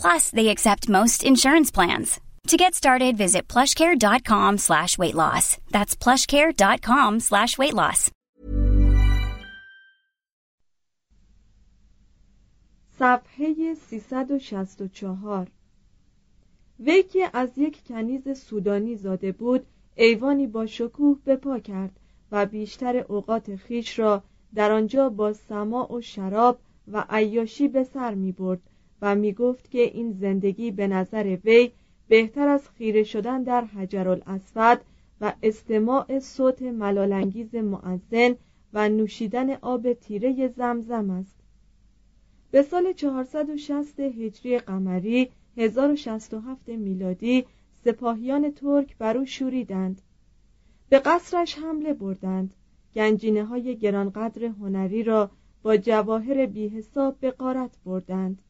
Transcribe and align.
Plus, 0.00 0.30
they 0.30 0.48
accept 0.48 0.88
most 0.88 1.24
insurance 1.24 1.70
plans. 1.70 2.20
To 2.50 2.56
get 2.56 2.74
started, 2.74 3.16
visit 3.16 3.48
plushcare.com 3.48 4.58
slash 4.58 4.98
weight 4.98 5.16
loss. 5.22 5.58
That's 5.74 5.96
plushcare.com 5.96 7.20
slash 7.20 7.58
weight 7.58 7.74
loss. 7.74 8.10
صفحه 12.98 13.74
364 13.74 15.46
وی 16.80 17.02
که 17.02 17.30
از 17.32 17.48
یک 17.56 17.84
کنیز 17.88 18.38
سودانی 18.38 18.96
زاده 18.96 19.32
بود 19.32 19.66
ایوانی 19.94 20.46
با 20.46 20.66
شکوه 20.66 21.18
به 21.24 21.36
پا 21.36 21.58
کرد 21.58 22.00
و 22.32 22.46
بیشتر 22.46 22.96
اوقات 22.96 23.56
خیش 23.56 23.98
را 23.98 24.22
در 24.54 24.72
آنجا 24.72 25.08
با 25.08 25.32
سماع 25.32 25.92
و 25.92 26.00
شراب 26.00 26.58
و 26.92 27.04
عیاشی 27.10 27.68
به 27.68 27.84
سر 27.84 28.14
می 28.14 28.32
برد 28.32 28.60
و 29.02 29.14
می 29.14 29.32
گفت 29.32 29.70
که 29.70 29.80
این 29.82 30.12
زندگی 30.12 30.70
به 30.70 30.86
نظر 30.86 31.36
وی 31.44 31.70
بهتر 32.08 32.48
از 32.48 32.68
خیره 32.68 33.02
شدن 33.02 33.42
در 33.42 33.64
حجر 33.64 34.08
الاسود 34.08 34.80
و 35.20 35.34
استماع 35.42 36.18
صوت 36.18 36.62
ملالانگیز 36.62 37.54
معزن 37.54 38.36
و 38.72 38.88
نوشیدن 38.88 39.50
آب 39.52 39.92
تیره 39.92 40.48
زمزم 40.48 41.10
است. 41.10 41.36
به 42.50 42.62
سال 42.62 42.92
460 42.92 44.00
هجری 44.00 44.58
قمری 44.58 45.30
1067 45.56 46.68
میلادی 46.68 47.46
سپاهیان 47.84 48.50
ترک 48.50 48.96
بر 48.98 49.16
او 49.16 49.26
شوریدند. 49.26 50.02
به 50.88 50.98
قصرش 50.98 51.58
حمله 51.58 51.92
بردند. 51.92 52.54
گنجینه 52.94 53.44
های 53.44 53.76
گرانقدر 53.76 54.44
هنری 54.44 55.02
را 55.02 55.30
با 55.62 55.76
جواهر 55.76 56.46
بیحساب 56.46 57.20
به 57.20 57.30
قارت 57.30 57.70
بردند. 57.84 58.42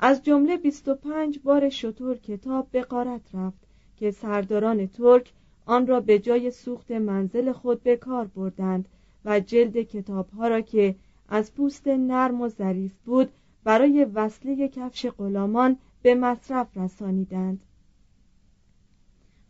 از 0.00 0.22
جمله 0.22 0.56
25 0.56 1.38
بار 1.38 1.68
شطور 1.68 2.16
کتاب 2.16 2.68
به 2.70 2.82
قارت 2.82 3.34
رفت 3.34 3.58
که 3.96 4.10
سرداران 4.10 4.86
ترک 4.86 5.32
آن 5.66 5.86
را 5.86 6.00
به 6.00 6.18
جای 6.18 6.50
سوخت 6.50 6.90
منزل 6.90 7.52
خود 7.52 7.82
به 7.82 7.96
کار 7.96 8.26
بردند 8.26 8.88
و 9.24 9.40
جلد 9.40 9.76
کتابها 9.76 10.48
را 10.48 10.60
که 10.60 10.94
از 11.28 11.54
پوست 11.54 11.88
نرم 11.88 12.40
و 12.40 12.48
ظریف 12.48 12.92
بود 13.04 13.28
برای 13.64 14.04
وصله 14.04 14.68
کفش 14.68 15.06
غلامان 15.06 15.76
به 16.02 16.14
مصرف 16.14 16.76
رسانیدند. 16.76 17.60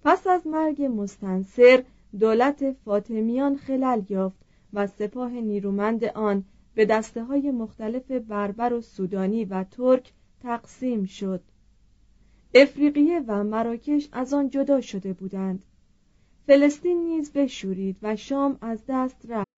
پس 0.04 0.26
از 0.26 0.46
مرگ 0.46 0.82
مستنصر 0.82 1.84
دولت 2.20 2.72
فاطمیان 2.84 3.56
خلل 3.56 4.02
یافت 4.08 4.38
و 4.72 4.86
سپاه 4.86 5.30
نیرومند 5.30 6.04
آن 6.04 6.44
به 6.74 6.84
دسته 6.84 7.24
های 7.24 7.50
مختلف 7.50 8.10
بربر 8.10 8.72
و 8.72 8.80
سودانی 8.80 9.44
و 9.44 9.64
ترک 9.64 10.12
تقسیم 10.43 11.05
شد 11.05 11.41
افریقیه 12.55 13.19
و 13.27 13.43
مراکش 13.43 14.09
از 14.11 14.33
آن 14.33 14.49
جدا 14.49 14.81
شده 14.81 15.13
بودند 15.13 15.65
فلسطین 16.47 16.97
نیز 16.97 17.31
بشورید 17.33 17.97
و 18.01 18.15
شام 18.15 18.57
از 18.61 18.83
دست 18.87 19.25
رفت 19.29 19.53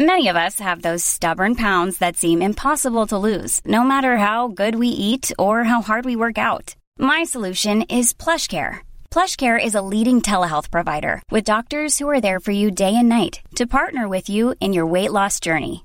Many 0.00 0.28
of 0.28 0.36
us 0.36 0.60
have 0.60 0.82
those 0.82 1.02
stubborn 1.02 1.56
pounds 1.56 1.98
that 1.98 2.16
seem 2.16 2.40
impossible 2.40 3.06
to 3.08 3.18
lose, 3.18 3.60
no 3.64 3.82
matter 3.82 4.16
how 4.16 4.46
good 4.46 4.76
we 4.76 4.86
eat 4.86 5.32
or 5.44 5.64
how 5.64 5.80
hard 5.82 6.04
we 6.04 6.14
work 6.14 6.38
out. 6.38 6.76
My 7.00 7.24
solution 7.24 7.82
is 7.82 8.12
PlushCare. 8.12 8.74
PlushCare 9.10 9.58
is 9.68 9.74
a 9.74 9.86
leading 9.92 10.22
telehealth 10.22 10.70
provider 10.70 11.20
with 11.32 11.50
doctors 11.52 11.98
who 11.98 12.08
are 12.08 12.20
there 12.20 12.38
for 12.38 12.52
you 12.52 12.70
day 12.70 12.94
and 12.94 13.08
night 13.08 13.40
to 13.56 13.66
partner 13.78 14.06
with 14.08 14.28
you 14.28 14.54
in 14.60 14.72
your 14.72 14.86
weight 14.86 15.10
loss 15.10 15.40
journey. 15.40 15.84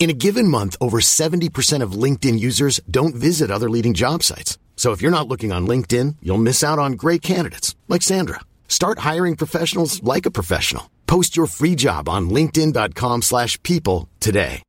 In 0.00 0.08
a 0.10 0.20
given 0.26 0.46
month, 0.46 0.76
over 0.80 1.00
70% 1.00 1.82
of 1.82 2.00
LinkedIn 2.04 2.38
users 2.38 2.78
don't 2.88 3.16
visit 3.16 3.50
other 3.50 3.68
leading 3.68 3.92
job 3.92 4.22
sites. 4.22 4.56
So 4.76 4.92
if 4.92 5.02
you're 5.02 5.18
not 5.18 5.26
looking 5.26 5.50
on 5.50 5.66
LinkedIn, 5.66 6.16
you'll 6.22 6.46
miss 6.50 6.62
out 6.62 6.78
on 6.78 6.92
great 6.92 7.22
candidates 7.22 7.74
like 7.88 8.02
Sandra. 8.02 8.40
Start 8.68 9.00
hiring 9.00 9.34
professionals 9.34 10.00
like 10.04 10.26
a 10.26 10.30
professional. 10.30 10.84
Post 11.06 11.36
your 11.36 11.46
free 11.46 11.74
job 11.74 12.08
on 12.08 12.30
linkedin.com/people 12.30 13.22
slash 13.22 13.52
people 13.62 14.08
today. 14.20 14.62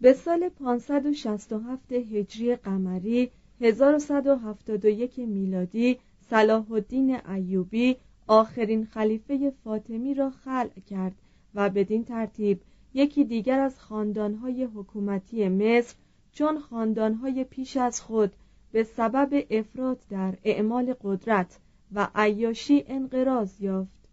به 0.00 0.12
سال 0.12 0.50
567 0.58 1.92
هجری 1.92 2.56
قمری 2.56 3.30
1171 3.60 5.26
میلادی 5.26 5.98
صلاح 6.30 6.72
الدین 6.72 7.20
ایوبی 7.28 7.96
آخرین 8.27 8.85
خلیفه 8.85 9.53
فاطمی 9.63 10.13
را 10.13 10.29
خلع 10.29 10.79
کرد 10.89 11.15
و 11.55 11.69
بدین 11.69 12.03
ترتیب 12.03 12.61
یکی 12.93 13.23
دیگر 13.23 13.59
از 13.59 13.79
خاندانهای 13.79 14.63
حکومتی 14.63 15.49
مصر 15.49 15.95
چون 16.31 16.59
خاندانهای 16.59 17.43
پیش 17.43 17.77
از 17.77 18.01
خود 18.01 18.33
به 18.71 18.83
سبب 18.83 19.45
افراد 19.49 19.99
در 20.09 20.37
اعمال 20.43 20.95
قدرت 21.01 21.59
و 21.91 22.09
عیاشی 22.15 22.83
انقراض 22.87 23.61
یافت. 23.61 24.09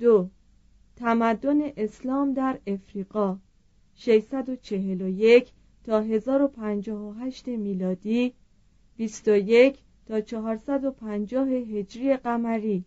دو 0.00 0.28
تمدن 0.96 1.58
اسلام 1.76 2.32
در 2.32 2.58
افریقا 2.66 3.38
641 3.94 5.52
تا 5.84 6.00
1058 6.00 7.48
میلادی 7.48 8.34
21 8.96 9.78
تا 10.08 10.20
450 10.20 11.48
هجری 11.48 12.16
قمری. 12.16 12.84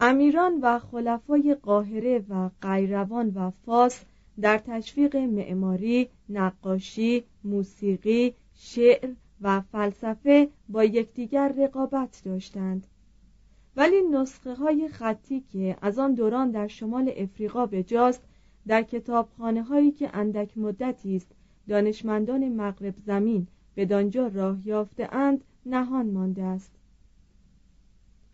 امیران 0.00 0.60
و 0.62 0.78
خلفای 0.78 1.56
قاهره 1.62 2.24
و 2.28 2.50
قیروان 2.62 3.28
و 3.28 3.50
فاس 3.50 4.04
در 4.40 4.58
تشویق 4.58 5.16
معماری، 5.16 6.08
نقاشی، 6.28 7.24
موسیقی، 7.44 8.34
شعر 8.54 9.10
و 9.40 9.60
فلسفه 9.60 10.48
با 10.68 10.84
یکدیگر 10.84 11.54
رقابت 11.58 12.22
داشتند. 12.24 12.86
ولی 13.76 14.02
نسخه 14.12 14.54
های 14.54 14.88
خطی 14.88 15.40
که 15.40 15.76
از 15.82 15.98
آن 15.98 16.14
دوران 16.14 16.50
در 16.50 16.66
شمال 16.66 17.12
افریقا 17.16 17.66
بجاست 17.66 18.22
در 18.66 18.82
کتابخانه 18.82 19.62
هایی 19.62 19.90
که 19.90 20.16
اندک 20.16 20.58
مدتی 20.58 21.16
است 21.16 21.32
دانشمندان 21.68 22.48
مغرب 22.48 22.94
زمین 23.06 23.46
به 23.74 23.84
دانجا 23.84 24.26
راه 24.26 24.58
یافته 24.64 25.14
اند 25.14 25.44
نهان 25.66 26.10
مانده 26.10 26.42
است. 26.42 26.72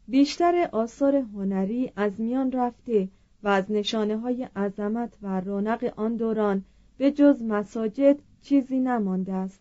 بیشتر 0.09 0.69
آثار 0.73 1.17
هنری 1.17 1.93
از 1.97 2.21
میان 2.21 2.53
رفته 2.53 3.09
و 3.43 3.49
از 3.49 3.65
نشانه 3.71 4.17
های 4.19 4.49
عظمت 4.57 5.13
و 5.23 5.41
رونق 5.41 5.93
آن 5.97 6.17
دوران 6.17 6.65
به 6.99 7.11
جز 7.11 7.43
مساجد 7.43 8.17
چیزی 8.43 8.79
نمانده 8.79 9.33
است. 9.33 9.61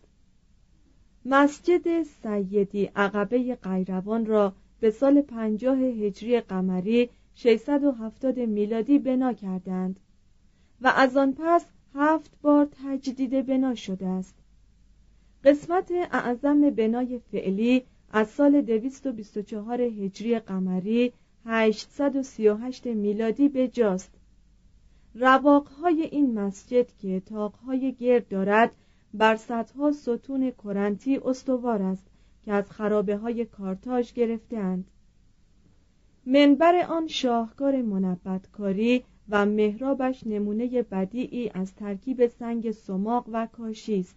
مسجد 1.24 2.02
سیدی 2.02 2.90
عقبه 2.96 3.54
قیروان 3.54 4.26
را 4.26 4.52
به 4.80 4.90
سال 4.90 5.20
پنجاه 5.20 5.78
هجری 5.78 6.40
قمری 6.40 7.10
670 7.34 8.38
میلادی 8.38 8.98
بنا 8.98 9.32
کردند 9.32 10.00
و 10.80 10.92
از 10.96 11.16
آن 11.16 11.32
پس 11.38 11.64
هفت 11.94 12.30
بار 12.42 12.68
تجدید 12.84 13.46
بنا 13.46 13.74
شده 13.74 14.06
است. 14.06 14.34
قسمت 15.44 15.92
اعظم 16.12 16.70
بنای 16.70 17.18
فعلی 17.32 17.84
از 18.12 18.28
سال 18.28 18.60
224 18.60 19.80
هجری 19.80 20.38
قمری 20.38 21.12
838 21.46 22.86
میلادی 22.86 23.48
به 23.48 23.68
جاست. 23.68 24.10
رواقهای 25.14 26.02
این 26.02 26.34
مسجد 26.38 26.92
که 26.92 27.20
تاقهای 27.20 27.92
گرد 27.92 28.28
دارد 28.28 28.72
بر 29.14 29.36
سطح 29.36 29.90
ستون 29.92 30.52
کرنتی 30.64 31.20
استوار 31.24 31.82
است 31.82 32.06
که 32.44 32.52
از 32.52 32.70
خرابه 32.70 33.16
های 33.16 33.44
کارتاژ 33.44 34.12
گرفتهاند. 34.12 34.90
منبر 36.26 36.86
آن 36.88 37.06
شاهکار 37.06 37.82
منبتکاری 37.82 39.04
و 39.28 39.46
محرابش 39.46 40.26
نمونه 40.26 40.82
بدیعی 40.82 41.50
از 41.54 41.74
ترکیب 41.74 42.26
سنگ 42.26 42.70
سماق 42.70 43.28
و 43.32 43.46
کاشی 43.46 44.00
است. 44.00 44.16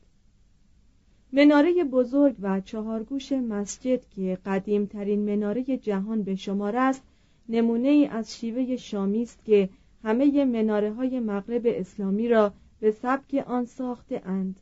مناره 1.34 1.84
بزرگ 1.84 2.36
و 2.42 2.62
چهارگوش 2.62 3.32
مسجد 3.32 4.10
که 4.10 4.38
قدیمترین 4.46 5.36
مناره 5.36 5.64
جهان 5.64 6.24
به 6.24 6.36
شمار 6.36 6.76
است 6.78 7.04
نمونه 7.50 7.88
ای 7.88 8.06
از 8.06 8.38
شیوه 8.38 8.76
شامی 8.76 9.22
است 9.22 9.46
که 9.46 9.70
همه 10.04 10.46
مناره 10.46 10.94
های 10.94 11.20
مغرب 11.20 11.62
اسلامی 11.66 12.28
را 12.28 12.54
به 12.80 12.92
سبک 12.92 13.44
آن 13.48 13.66
ساخته 13.66 14.22
اند. 14.26 14.60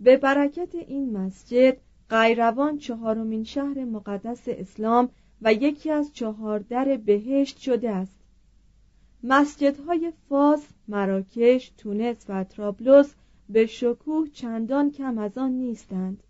به 0.00 0.16
برکت 0.16 0.74
این 0.74 1.12
مسجد 1.12 1.76
قیروان 2.08 2.78
چهارمین 2.78 3.44
شهر 3.44 3.84
مقدس 3.84 4.42
اسلام 4.46 5.08
و 5.42 5.52
یکی 5.52 5.90
از 5.90 6.12
چهار 6.12 6.58
در 6.58 6.96
بهشت 6.96 7.58
شده 7.58 7.90
است. 7.90 8.16
مسجدهای 9.22 10.12
فاس، 10.28 10.68
مراکش، 10.88 11.72
تونس 11.78 12.24
و 12.28 12.44
ترابلوس 12.44 13.14
به 13.48 13.66
شکوه 13.66 14.28
چندان 14.32 14.90
کم 14.90 15.18
از 15.18 15.38
آن 15.38 15.52
نیستند. 15.52 16.22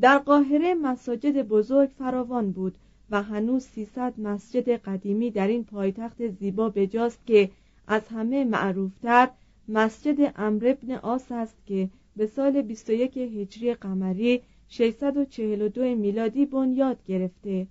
در 0.00 0.18
قاهره 0.18 0.74
مساجد 0.74 1.42
بزرگ 1.42 1.90
فراوان 1.98 2.52
بود 2.52 2.78
و 3.10 3.22
هنوز 3.22 3.64
300 3.64 4.20
مسجد 4.20 4.68
قدیمی 4.68 5.30
در 5.30 5.46
این 5.46 5.64
پایتخت 5.64 6.28
زیبا 6.28 6.68
بجاست 6.68 7.26
که 7.26 7.50
از 7.86 8.08
همه 8.08 8.44
معروفتر 8.44 9.28
مسجد 9.68 10.32
امر 10.36 10.66
ابن 10.66 10.94
آس 10.94 11.32
است 11.32 11.56
که 11.66 11.90
به 12.16 12.26
سال 12.26 12.62
21 12.62 13.18
هجری 13.18 13.74
قمری 13.74 14.42
642 14.68 15.82
میلادی 15.82 16.46
بنیاد 16.46 17.04
گرفته. 17.04 17.66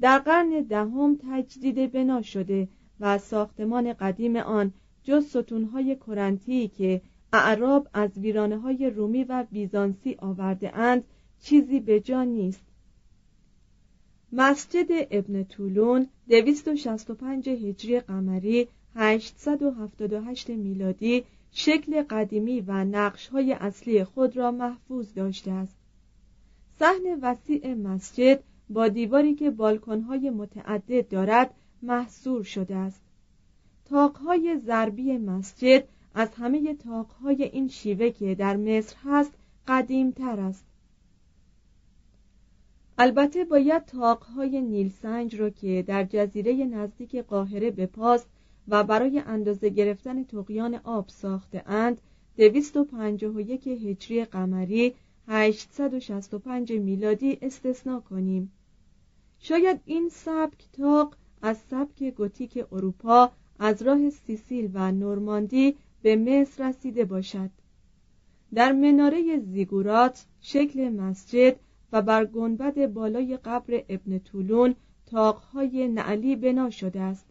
در 0.00 0.18
قرن 0.18 0.60
دهم 0.68 1.18
تجدید 1.30 1.92
بنا 1.92 2.22
شده 2.22 2.68
و 3.00 3.18
ساختمان 3.18 3.92
قدیم 3.92 4.36
آن 4.36 4.72
جز 5.10 5.26
ستونهای 5.26 5.96
کرنتی 5.96 6.68
که 6.68 7.00
اعراب 7.32 7.88
از 7.94 8.10
ویرانه 8.18 8.58
های 8.58 8.90
رومی 8.90 9.24
و 9.24 9.44
بیزانسی 9.50 10.16
آورده 10.18 10.76
اند 10.76 11.04
چیزی 11.40 11.80
به 11.80 12.00
جا 12.00 12.24
نیست. 12.24 12.60
مسجد 14.32 14.86
ابن 15.10 15.44
طولون 15.44 16.06
265 16.28 17.48
هجری 17.48 18.00
قمری 18.00 18.68
878 18.94 20.50
میلادی 20.50 21.24
شکل 21.52 22.02
قدیمی 22.02 22.60
و 22.60 22.84
نقش 22.84 23.28
های 23.28 23.52
اصلی 23.52 24.04
خود 24.04 24.36
را 24.36 24.50
محفوظ 24.50 25.14
داشته 25.14 25.52
است. 25.52 25.76
صحن 26.78 27.18
وسیع 27.22 27.74
مسجد 27.74 28.42
با 28.68 28.88
دیواری 28.88 29.34
که 29.34 29.50
بالکنهای 29.50 30.30
متعدد 30.30 31.08
دارد 31.08 31.54
محصور 31.82 32.42
شده 32.42 32.76
است. 32.76 33.09
تاقهای 33.90 34.58
ضربی 34.58 35.18
مسجد 35.18 35.84
از 36.14 36.28
همه 36.34 36.74
تاقهای 36.74 37.42
این 37.42 37.68
شیوه 37.68 38.10
که 38.10 38.34
در 38.34 38.56
مصر 38.56 38.96
هست 39.04 39.32
قدیم 39.68 40.10
تر 40.10 40.40
است. 40.40 40.64
البته 42.98 43.44
باید 43.44 43.84
تاقهای 43.84 44.60
نیلسنج 44.62 45.36
را 45.36 45.50
که 45.50 45.84
در 45.86 46.04
جزیره 46.04 46.64
نزدیک 46.64 47.16
قاهره 47.16 47.70
به 47.70 47.86
پاس 47.86 48.24
و 48.68 48.84
برای 48.84 49.18
اندازه 49.26 49.68
گرفتن 49.68 50.24
تقیان 50.24 50.74
آب 50.84 51.08
ساخته 51.08 51.62
اند 51.66 52.00
251 52.36 53.68
هجری 53.68 54.24
قمری 54.24 54.94
865 55.28 56.72
میلادی 56.72 57.38
استثنا 57.42 58.00
کنیم. 58.00 58.52
شاید 59.38 59.80
این 59.84 60.08
سبک 60.08 60.64
تاق 60.72 61.16
از 61.42 61.58
سبک 61.70 62.02
گوتیک 62.02 62.64
اروپا 62.72 63.30
از 63.62 63.82
راه 63.82 64.10
سیسیل 64.10 64.70
و 64.74 64.92
نورماندی 64.92 65.76
به 66.02 66.16
مصر 66.16 66.68
رسیده 66.68 67.04
باشد. 67.04 67.50
در 68.54 68.72
مناره 68.72 69.38
زیگورات 69.38 70.26
شکل 70.40 70.88
مسجد 70.88 71.56
و 71.92 72.02
بر 72.02 72.24
گنبد 72.24 72.86
بالای 72.86 73.36
قبر 73.36 73.82
ابن 73.88 74.18
طولون 74.18 74.74
تاقهای 75.06 75.88
نعلی 75.88 76.36
بنا 76.36 76.70
شده 76.70 77.00
است. 77.00 77.26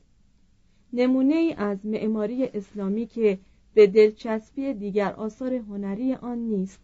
نمونه 0.94 1.36
ای 1.36 1.54
از 1.54 1.86
معماری 1.86 2.44
اسلامی 2.44 3.06
که 3.06 3.40
به 3.74 3.88
دلچسبی 3.88 4.74
دیگر 4.74 5.14
آثار 5.14 5.54
هنری 5.54 6.14
آن 6.14 6.38
نیست. 6.38 6.80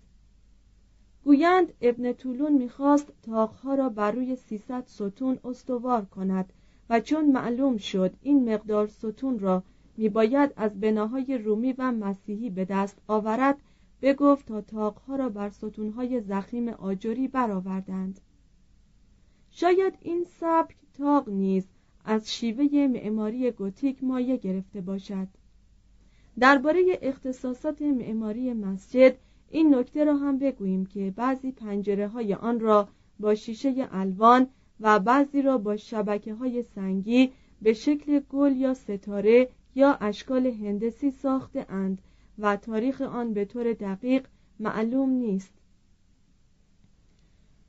گویند 1.24 1.74
ابن 1.82 2.14
طولون 2.14 2.54
می‌خواست 2.54 3.14
تاقها 3.24 3.76
را 3.76 3.90
بر 3.90 4.12
روی 4.12 4.36
300 4.36 4.84
ستون 4.88 5.40
استوار 5.44 6.06
کند 6.06 6.54
و 6.90 7.00
چون 7.00 7.32
معلوم 7.32 7.78
شد 7.78 8.14
این 8.22 8.54
مقدار 8.54 8.88
ستون 8.88 9.40
را 9.40 9.64
میباید 9.98 10.54
از 10.56 10.80
بناهای 10.80 11.38
رومی 11.38 11.74
و 11.78 11.92
مسیحی 11.92 12.50
به 12.50 12.66
دست 12.66 13.02
آورد 13.08 13.58
بگفت 14.02 14.46
تا 14.46 14.62
تاقها 14.62 15.16
را 15.16 15.30
بر 15.30 15.50
ستونهای 15.50 16.22
زخیم 16.22 16.70
آجری 16.70 17.28
برآوردند. 17.28 18.20
شاید 19.52 19.94
این 20.02 20.26
سبک 20.40 20.76
تاق 20.98 21.30
نیز 21.30 21.68
از 22.06 22.34
شیوه 22.34 22.88
معماری 22.88 23.52
گوتیک 23.52 24.04
مایه 24.04 24.38
گرفته 24.38 24.82
باشد. 24.82 25.28
درباره 26.40 27.00
اختصاصات 27.02 27.82
معماری 27.82 28.54
مسجد 28.54 29.16
این 29.50 29.76
نکته 29.76 30.04
را 30.04 30.16
هم 30.16 30.40
بگوییم 30.40 30.86
که 30.86 31.14
بعضی 31.16 31.52
پنجره 31.52 32.08
های 32.08 32.34
آن 32.34 32.60
را 32.60 32.88
با 33.20 33.36
شیشه 33.36 33.88
الوان 33.92 34.48
و 34.80 35.00
بعضی 35.00 35.42
را 35.42 35.58
با 35.58 35.78
شبکه 35.78 36.34
های 36.34 36.64
سنگی 36.64 37.32
به 37.62 37.74
شکل 37.74 38.20
گل 38.20 38.56
یا 38.58 38.74
ستاره 38.74 39.50
یا 39.76 39.98
اشکال 40.02 40.46
هندسی 40.46 41.12
ساخته 41.12 41.66
اند 41.70 42.02
و 42.40 42.56
تاریخ 42.56 43.02
آن 43.02 43.34
به 43.34 43.46
طور 43.46 43.74
دقیق 43.74 44.28
معلوم 44.60 45.10
نیست. 45.10 45.54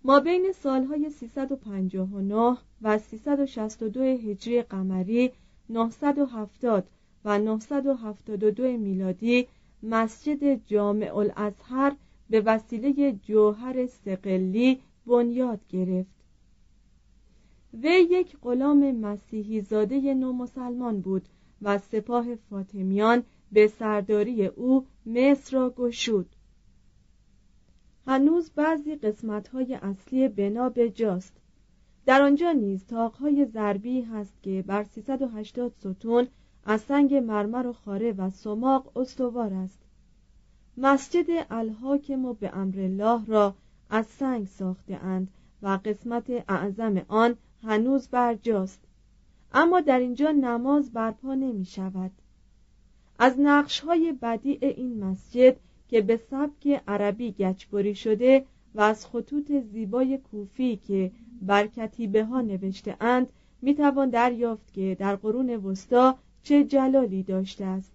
ما 0.04 0.20
بین 0.20 0.52
سالهای 0.52 1.10
359 1.10 2.56
و 2.82 2.98
362 2.98 4.02
هجری 4.02 4.62
قمری 4.62 5.32
970 5.68 6.88
و 7.24 7.38
972 7.38 8.62
میلادی 8.62 9.46
مسجد 9.82 10.66
جامع 10.66 11.16
الازهر 11.16 11.96
به 12.30 12.40
وسیله 12.40 13.12
جوهر 13.12 13.86
سقلی 13.86 14.80
بنیاد 15.06 15.60
گرفت. 15.68 16.15
وی 17.82 18.06
یک 18.10 18.36
غلام 18.42 18.92
مسیحی 18.92 19.60
زاده 19.60 20.14
نو 20.14 20.32
مسلمان 20.32 21.00
بود 21.00 21.28
و 21.62 21.78
سپاه 21.78 22.34
فاطمیان 22.34 23.22
به 23.52 23.66
سرداری 23.66 24.46
او 24.46 24.86
مصر 25.06 25.56
را 25.56 25.70
گشود. 25.70 26.26
هنوز 28.06 28.50
بعضی 28.50 28.96
قسمت‌های 28.96 29.74
اصلی 29.74 30.28
بنا 30.28 30.68
به 30.68 30.90
جاست. 30.90 31.36
در 32.06 32.22
آنجا 32.22 32.52
نیز 32.52 32.86
تاقهای 32.86 33.44
ضربی 33.44 34.00
هست 34.00 34.42
که 34.42 34.64
بر 34.66 34.84
380 34.84 35.72
ستون 35.78 36.26
از 36.64 36.80
سنگ 36.80 37.14
مرمر 37.14 37.66
و 37.66 37.72
خاره 37.72 38.12
و 38.12 38.30
سماق 38.30 38.98
استوار 38.98 39.54
است. 39.54 39.78
مسجد 40.76 41.46
الحاکم 41.50 42.24
و 42.24 42.34
به 42.34 42.56
امر 42.56 42.80
الله 42.80 43.26
را 43.26 43.54
از 43.90 44.06
سنگ 44.06 44.46
ساخته 44.46 44.96
اند 44.96 45.28
و 45.62 45.78
قسمت 45.84 46.44
اعظم 46.48 47.02
آن 47.08 47.36
هنوز 47.66 48.08
برجاست. 48.08 48.80
اما 49.52 49.80
در 49.80 49.98
اینجا 49.98 50.30
نماز 50.30 50.92
برپا 50.92 51.34
نمی 51.34 51.64
شود 51.64 52.10
از 53.18 53.34
نقش 53.38 53.80
های 53.80 54.12
بدیع 54.12 54.58
این 54.60 55.04
مسجد 55.04 55.56
که 55.88 56.00
به 56.00 56.16
سبک 56.16 56.82
عربی 56.88 57.32
گچبری 57.32 57.94
شده 57.94 58.44
و 58.74 58.80
از 58.80 59.06
خطوط 59.06 59.52
زیبای 59.52 60.18
کوفی 60.18 60.76
که 60.76 61.10
بر 61.42 61.66
کتیبه 61.66 62.24
ها 62.24 62.40
نوشته 62.40 62.96
اند 63.00 63.28
می 63.62 63.74
توان 63.74 64.10
دریافت 64.10 64.72
که 64.72 64.96
در 64.98 65.16
قرون 65.16 65.50
وسطا 65.50 66.18
چه 66.42 66.64
جلالی 66.64 67.22
داشته 67.22 67.64
است. 67.64 67.92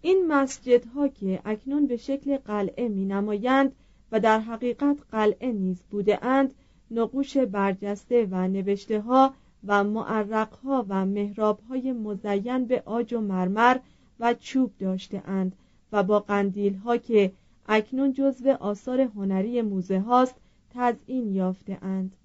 این 0.00 0.26
مسجدها 0.28 1.08
که 1.08 1.40
اکنون 1.44 1.86
به 1.86 1.96
شکل 1.96 2.36
قلعه 2.36 2.88
می 2.88 3.04
نمایند 3.04 3.72
و 4.12 4.20
در 4.20 4.40
حقیقت 4.40 4.96
قلعه 5.12 5.52
نیز 5.52 5.82
بوده 5.90 6.24
اند 6.24 6.54
نقوش 6.90 7.36
برجسته 7.36 8.28
و 8.30 8.48
نوشته 8.48 9.00
ها 9.00 9.34
و 9.66 9.84
معرق 9.84 10.54
ها 10.54 10.86
و 10.88 11.06
محراب 11.06 11.60
های 11.68 11.92
مزین 11.92 12.64
به 12.64 12.82
آج 12.86 13.14
و 13.14 13.20
مرمر 13.20 13.78
و 14.20 14.34
چوب 14.34 14.72
داشته 14.78 15.22
اند 15.28 15.56
و 15.92 16.02
با 16.02 16.20
قندیل 16.20 16.74
ها 16.74 16.96
که 16.96 17.32
اکنون 17.66 18.12
جزو 18.12 18.50
آثار 18.50 19.00
هنری 19.00 19.62
موزه 19.62 20.00
هاست 20.00 20.34
تزئین 20.70 21.34
یافته 21.34 21.78
اند. 21.82 22.16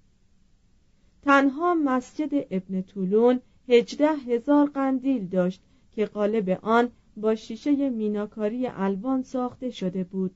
تنها 1.22 1.74
مسجد 1.74 2.46
ابن 2.50 2.82
طولون 2.82 3.40
هجده 3.68 4.12
هزار 4.12 4.66
قندیل 4.66 5.26
داشت 5.26 5.62
که 5.94 6.06
قالب 6.06 6.58
آن 6.62 6.90
با 7.16 7.34
شیشه 7.34 7.90
میناکاری 7.90 8.66
الوان 8.66 9.22
ساخته 9.22 9.70
شده 9.70 10.04
بود. 10.04 10.30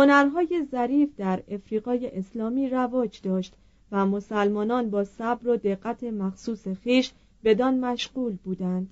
هنرهای 0.00 0.66
ظریف 0.70 1.08
در 1.16 1.42
افریقای 1.48 2.18
اسلامی 2.18 2.68
رواج 2.68 3.20
داشت 3.22 3.54
و 3.92 4.06
مسلمانان 4.06 4.90
با 4.90 5.04
صبر 5.04 5.48
و 5.48 5.56
دقت 5.56 6.04
مخصوص 6.04 6.68
خیش 6.68 7.12
بدان 7.44 7.80
مشغول 7.80 8.36
بودند. 8.44 8.90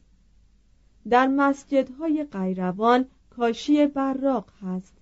در 1.09 1.27
مسجدهای 1.27 2.27
قیروان 2.33 3.07
کاشی 3.31 3.87
براق 3.87 4.51
هست. 4.63 4.97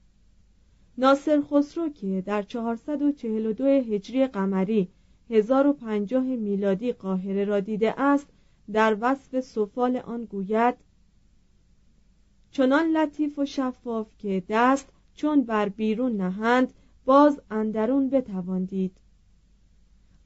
ناصر 0.98 1.42
خسرو 1.50 1.88
که 1.88 2.22
در 2.26 2.42
442 2.42 3.64
هجری 3.64 4.26
قمری 4.26 4.88
1050 5.30 6.22
میلادی 6.22 6.92
قاهره 6.92 7.44
را 7.44 7.60
دیده 7.60 8.00
است 8.00 8.26
در 8.72 8.96
وصف 9.00 9.40
سفال 9.40 9.96
آن 9.96 10.24
گوید 10.24 10.74
چنان 12.50 12.96
لطیف 12.96 13.38
و 13.38 13.44
شفاف 13.44 14.06
که 14.18 14.42
دست 14.48 14.92
چون 15.16 15.42
بر 15.42 15.68
بیرون 15.68 16.16
نهند 16.16 16.72
باز 17.04 17.40
اندرون 17.50 18.10
بتواندید 18.10 18.96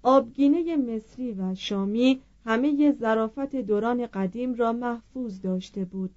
آبگینه 0.03 0.77
مصری 0.77 1.33
و 1.33 1.55
شامی 1.55 2.21
همه 2.45 2.93
ظرافت 2.93 3.57
دوران 3.57 4.07
قدیم 4.07 4.55
را 4.55 4.73
محفوظ 4.73 5.41
داشته 5.41 5.85
بود. 5.85 6.11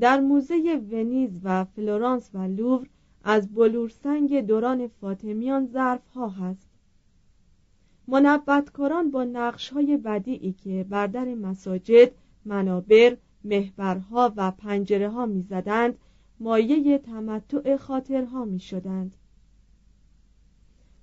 در 0.00 0.20
موزه 0.20 0.82
ونیز 0.90 1.40
و 1.44 1.64
فلورانس 1.64 2.30
و 2.34 2.38
لوور 2.38 2.88
از 3.24 3.54
بلورسنگ 3.54 4.40
دوران 4.46 4.88
فاطمیان 4.88 5.66
ظرف 5.66 6.08
ها 6.08 6.28
هست. 6.28 6.68
منبتکاران 8.08 9.10
با 9.10 9.24
نقش 9.24 9.70
های 9.70 9.96
بدیعی 9.96 10.52
که 10.52 10.86
بر 10.88 11.06
در 11.06 11.34
مساجد 11.34 12.10
منابر 12.44 13.16
محورها 13.44 14.32
و 14.36 14.50
پنجره 14.50 15.08
ها 15.08 15.26
می 15.26 15.42
زدند 15.42 15.98
مایه 16.42 16.98
تمتع 16.98 17.76
خاطرها 17.76 18.44
می 18.44 18.60
شدند. 18.60 19.16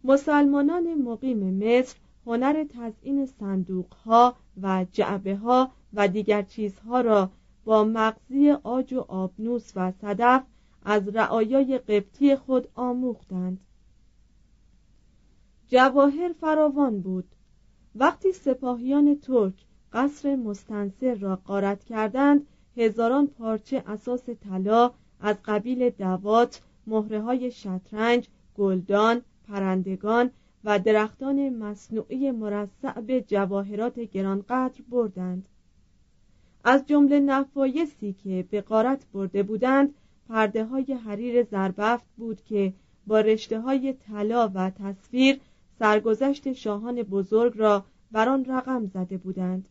مسلمانان 0.03 0.95
مقیم 0.95 1.53
مصر 1.53 1.97
هنر 2.25 2.63
تزئین 2.63 3.25
صندوق 3.25 3.93
ها 3.93 4.35
و 4.61 4.85
جعبه 4.91 5.35
ها 5.35 5.71
و 5.93 6.07
دیگر 6.07 6.41
چیزها 6.41 7.01
را 7.01 7.31
با 7.65 7.83
مغزی 7.83 8.51
آج 8.51 8.93
و 8.93 9.05
آبنوس 9.07 9.71
و 9.75 9.91
صدف 9.91 10.43
از 10.83 11.07
رعایای 11.07 11.77
قبطی 11.77 12.35
خود 12.35 12.67
آموختند. 12.75 13.59
جواهر 15.67 16.33
فراوان 16.33 17.01
بود. 17.01 17.25
وقتی 17.95 18.31
سپاهیان 18.31 19.15
ترک 19.15 19.53
قصر 19.93 20.35
مستنصر 20.35 21.15
را 21.15 21.35
غارت 21.35 21.83
کردند 21.83 22.47
هزاران 22.77 23.27
پارچه 23.27 23.83
اساس 23.87 24.29
طلا 24.29 24.91
از 25.19 25.35
قبیل 25.45 25.89
دوات 25.89 26.61
مهره 26.87 27.21
های 27.21 27.51
شطرنج 27.51 28.27
گلدان 28.57 29.21
پرندگان 29.47 30.31
و 30.63 30.79
درختان 30.79 31.49
مصنوعی 31.49 32.31
مرصع 32.31 33.01
به 33.01 33.21
جواهرات 33.21 33.99
گرانقدر 33.99 34.81
بردند. 34.89 35.45
از 36.63 36.85
جمله 36.85 37.19
نفایسی 37.19 38.13
که 38.13 38.45
به 38.49 38.61
قارت 38.61 39.05
برده 39.13 39.43
بودند 39.43 39.93
پرده 40.29 40.65
های 40.65 40.93
حریر 40.93 41.43
زربفت 41.43 42.05
بود 42.17 42.43
که 42.43 42.73
با 43.07 43.19
رشته 43.19 43.59
های 43.59 43.93
طلا 43.93 44.51
و 44.53 44.69
تصویر 44.69 45.39
سرگذشت 45.79 46.53
شاهان 46.53 47.03
بزرگ 47.03 47.53
را 47.55 47.85
بر 48.11 48.29
آن 48.29 48.45
رقم 48.45 48.85
زده 48.85 49.17
بودند. 49.17 49.67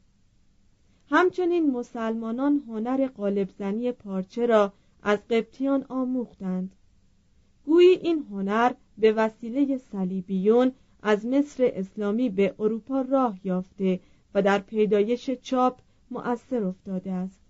همچنین 1.11 1.71
مسلمانان 1.71 2.63
هنر 2.69 3.07
قالبزنی 3.07 3.93
پارچه 3.93 4.47
را 4.47 4.73
از 5.03 5.19
قبطیان 5.31 5.85
آموختند. 5.89 6.73
گویی 7.67 7.89
این 7.89 8.27
هنر 8.31 8.73
به 8.99 9.13
وسیله 9.13 9.79
صلیبیون 9.79 10.73
از 11.03 11.27
مصر 11.27 11.71
اسلامی 11.75 12.29
به 12.29 12.55
اروپا 12.59 13.01
راه 13.01 13.39
یافته 13.45 14.01
و 14.35 14.43
در 14.43 14.59
پیدایش 14.59 15.31
چاپ 15.31 15.79
مؤثر 16.11 16.65
افتاده 16.65 17.13
است. 17.13 17.41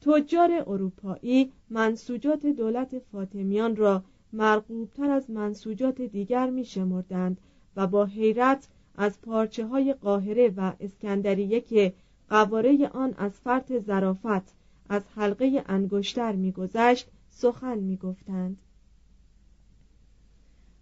تجار 0.00 0.64
اروپایی 0.66 1.52
منسوجات 1.70 2.46
دولت 2.46 2.98
فاطمیان 2.98 3.76
را 3.76 4.02
مرغوبتر 4.32 5.10
از 5.10 5.30
منسوجات 5.30 6.02
دیگر 6.02 6.50
می 6.50 6.64
شمردند 6.64 7.40
و 7.76 7.86
با 7.86 8.04
حیرت 8.04 8.68
از 8.94 9.20
پارچه 9.20 9.66
های 9.66 9.92
قاهره 9.92 10.54
و 10.56 10.72
اسکندریه 10.80 11.60
که 11.60 11.92
قواره 12.28 12.88
آن 12.88 13.14
از 13.18 13.40
فرط 13.40 13.72
زرافت 13.72 14.55
از 14.88 15.02
حلقه 15.14 15.64
انگشتر 15.66 16.32
میگذشت 16.32 17.08
سخن 17.28 17.78
می‌گفتند 17.78 18.58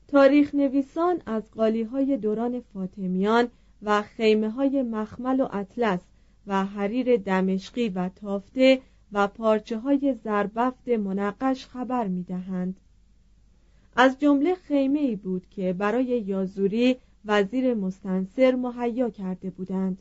تاریخ 0.09 0.55
نویسان 0.55 1.23
از 1.27 1.51
قالی 1.51 1.83
های 1.83 2.17
دوران 2.17 2.61
فاطمیان 2.61 3.49
و 3.83 4.03
خیمه 4.03 4.51
های 4.51 4.83
مخمل 4.83 5.41
و 5.41 5.49
اطلس 5.53 6.01
و 6.47 6.65
حریر 6.65 7.17
دمشقی 7.17 7.89
و 7.89 8.09
تافته 8.09 8.81
و 9.13 9.29
پارچه 9.29 9.79
های 9.79 10.15
زربفت 10.25 10.89
منقش 10.89 11.67
خبر 11.67 12.07
می 12.09 12.23
دهند. 12.23 12.81
از 13.97 14.21
جمله 14.21 14.55
خیمه 14.55 14.99
ای 14.99 15.17
بود 15.17 15.47
که 15.51 15.73
برای 15.73 16.05
یازوری 16.05 16.97
وزیر 17.25 17.75
مستنصر 17.75 18.55
مهیا 18.55 19.11
کرده 19.11 19.51
بودند 19.51 19.99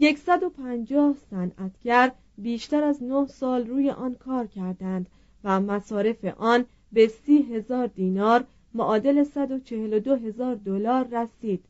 150 0.00 1.14
صنعتگر 1.30 2.12
بیشتر 2.38 2.84
از 2.84 3.02
نه 3.02 3.26
سال 3.26 3.66
روی 3.66 3.90
آن 3.90 4.14
کار 4.14 4.46
کردند 4.46 5.06
و 5.44 5.60
مصارف 5.60 6.24
آن 6.24 6.64
به 6.92 7.08
سی 7.08 7.42
هزار 7.42 7.86
دینار 7.86 8.44
معادل 8.74 9.24
142 9.24 10.16
هزار 10.16 10.54
دلار 10.54 11.06
رسید. 11.12 11.64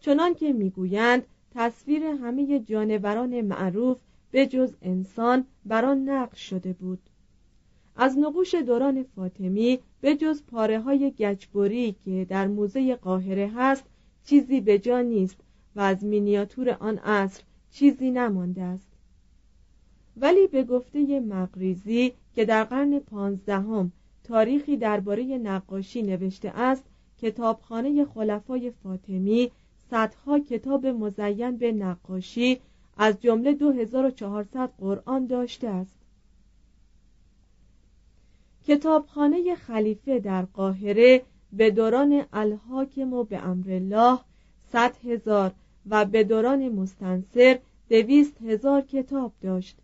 چنان 0.00 0.34
که 0.34 0.52
می‌گویند 0.52 1.22
تصویر 1.54 2.04
همه 2.04 2.58
جانوران 2.60 3.40
معروف 3.40 3.98
به 4.30 4.46
جز 4.46 4.72
انسان 4.82 5.44
بر 5.66 5.84
آن 5.84 6.08
نقش 6.08 6.50
شده 6.50 6.72
بود. 6.72 6.98
از 7.96 8.18
نقوش 8.18 8.54
دوران 8.54 9.02
فاطمی 9.02 9.78
به 10.00 10.16
جز 10.16 10.42
پاره 10.42 10.80
های 10.80 11.10
گچبری 11.10 11.96
که 12.04 12.26
در 12.28 12.46
موزه 12.46 12.94
قاهره 12.96 13.52
هست 13.56 13.84
چیزی 14.24 14.60
به 14.60 14.78
جا 14.78 15.00
نیست. 15.00 15.36
و 15.76 15.80
از 15.80 16.04
مینیاتور 16.04 16.70
آن 16.70 16.98
عصر 16.98 17.42
چیزی 17.70 18.10
نمانده 18.10 18.62
است. 18.62 18.88
ولی 20.16 20.46
به 20.46 20.64
گفته 20.64 21.20
مقریزی 21.20 22.12
که 22.34 22.44
در 22.44 22.64
قرن 22.64 22.98
پانزدهم 22.98 23.92
تاریخی 24.24 24.76
درباره 24.76 25.24
نقاشی 25.24 26.02
نوشته 26.02 26.48
است 26.48 26.84
کتابخانه 27.18 28.04
خلفای 28.04 28.70
فاطمی 28.70 29.50
صدها 29.90 30.38
کتاب 30.38 30.86
مزین 30.86 31.56
به 31.56 31.72
نقاشی 31.72 32.60
از 32.96 33.20
جمله 33.20 33.52
2400 33.52 34.70
قرآن 34.78 35.26
داشته 35.26 35.68
است. 35.68 35.94
کتابخانه 38.66 39.54
خلیفه 39.54 40.18
در 40.18 40.42
قاهره 40.42 41.22
به 41.52 41.70
دوران 41.70 42.24
الحاکم 42.32 43.12
و 43.12 43.24
به 43.24 43.48
الله 43.48 44.18
صد 44.72 44.96
هزار 45.04 45.52
و 45.90 46.04
به 46.04 46.24
دوران 46.24 46.68
مستنصر 46.68 47.58
دویست 47.88 48.42
هزار 48.42 48.82
کتاب 48.82 49.32
داشت 49.40 49.78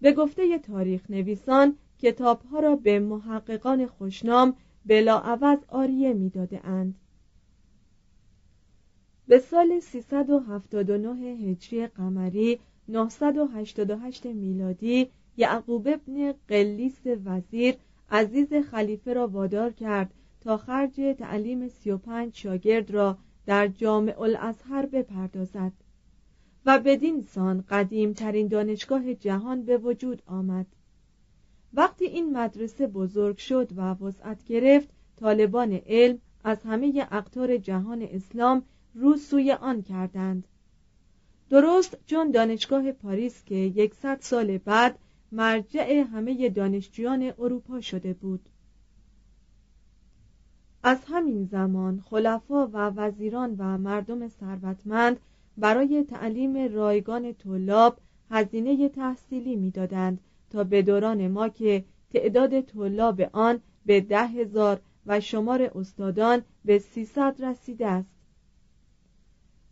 به 0.00 0.12
گفته 0.12 0.58
تاریخ 0.58 1.10
نویسان 1.10 1.76
کتابها 1.98 2.60
را 2.60 2.76
به 2.76 2.98
محققان 2.98 3.86
خوشنام 3.86 4.56
بلاعوض 4.86 5.58
آریه 5.68 6.12
می‌داده 6.12 6.66
اند. 6.66 6.94
به 9.28 9.38
سال 9.38 9.80
379 9.80 11.08
هجری 11.26 11.86
قمری 11.86 12.58
988 12.88 14.26
میلادی 14.26 15.10
یعقوب 15.36 15.88
ابن 15.88 16.32
قلیس 16.48 17.00
وزیر 17.24 17.74
عزیز 18.10 18.54
خلیفه 18.54 19.12
را 19.12 19.26
وادار 19.28 19.72
کرد 19.72 20.14
تا 20.40 20.56
خرج 20.56 21.00
تعلیم 21.18 21.68
35 21.68 22.34
شاگرد 22.34 22.90
را 22.90 23.18
در 23.46 23.68
جامع 23.68 24.20
الازهر 24.20 24.86
بپردازد 24.86 25.72
و 26.66 26.78
بدین 26.78 27.22
سان 27.22 27.64
قدیم 27.68 28.12
ترین 28.12 28.48
دانشگاه 28.48 29.14
جهان 29.14 29.62
به 29.62 29.78
وجود 29.78 30.22
آمد. 30.26 30.66
وقتی 31.74 32.04
این 32.04 32.36
مدرسه 32.36 32.86
بزرگ 32.86 33.36
شد 33.36 33.68
و 33.76 33.94
وسعت 33.94 34.44
گرفت 34.44 34.88
طالبان 35.16 35.72
علم 35.86 36.18
از 36.44 36.62
همه 36.62 37.06
اقطار 37.10 37.56
جهان 37.56 38.02
اسلام 38.02 38.62
رو 38.94 39.16
سوی 39.16 39.52
آن 39.52 39.82
کردند. 39.82 40.48
درست 41.50 41.96
چون 42.06 42.30
دانشگاه 42.30 42.92
پاریس 42.92 43.44
که 43.44 43.54
یکصد 43.54 44.18
سال 44.20 44.58
بعد 44.58 44.98
مرجع 45.32 46.04
همه 46.12 46.48
دانشجویان 46.48 47.32
اروپا 47.38 47.80
شده 47.80 48.12
بود. 48.12 48.48
از 50.86 50.98
همین 51.06 51.44
زمان 51.44 52.04
خلفا 52.10 52.66
و 52.66 52.76
وزیران 52.76 53.56
و 53.58 53.78
مردم 53.78 54.28
ثروتمند 54.28 55.20
برای 55.58 56.04
تعلیم 56.04 56.74
رایگان 56.74 57.32
طلاب 57.32 57.98
هزینه 58.30 58.88
تحصیلی 58.88 59.56
می‌دادند 59.56 60.20
تا 60.50 60.64
به 60.64 60.82
دوران 60.82 61.28
ما 61.28 61.48
که 61.48 61.84
تعداد 62.12 62.60
طلاب 62.60 63.20
آن 63.32 63.60
به 63.86 64.00
ده 64.00 64.26
هزار 64.26 64.80
و 65.06 65.20
شمار 65.20 65.70
استادان 65.74 66.42
به 66.64 66.78
سیصد 66.78 67.44
رسیده 67.44 67.86
است. 67.86 68.10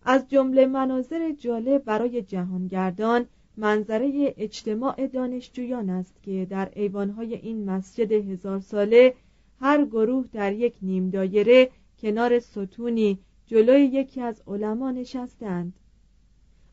از 0.03 0.29
جمله 0.29 0.67
مناظر 0.67 1.33
جالب 1.33 1.85
برای 1.85 2.23
جهانگردان 2.23 3.27
منظره 3.57 4.35
اجتماع 4.37 5.07
دانشجویان 5.07 5.91
است 5.91 6.23
که 6.23 6.47
در 6.51 6.69
ایوانهای 6.75 7.35
این 7.35 7.65
مسجد 7.71 8.13
هزار 8.13 8.61
ساله 8.61 9.15
هر 9.65 9.85
گروه 9.85 10.27
در 10.33 10.53
یک 10.53 10.75
نیم 10.83 11.11
دایره 11.11 11.71
کنار 11.99 12.39
ستونی 12.39 13.19
جلوی 13.47 13.85
یکی 13.85 14.21
از 14.21 14.43
علما 14.47 14.91
نشستند. 14.91 15.73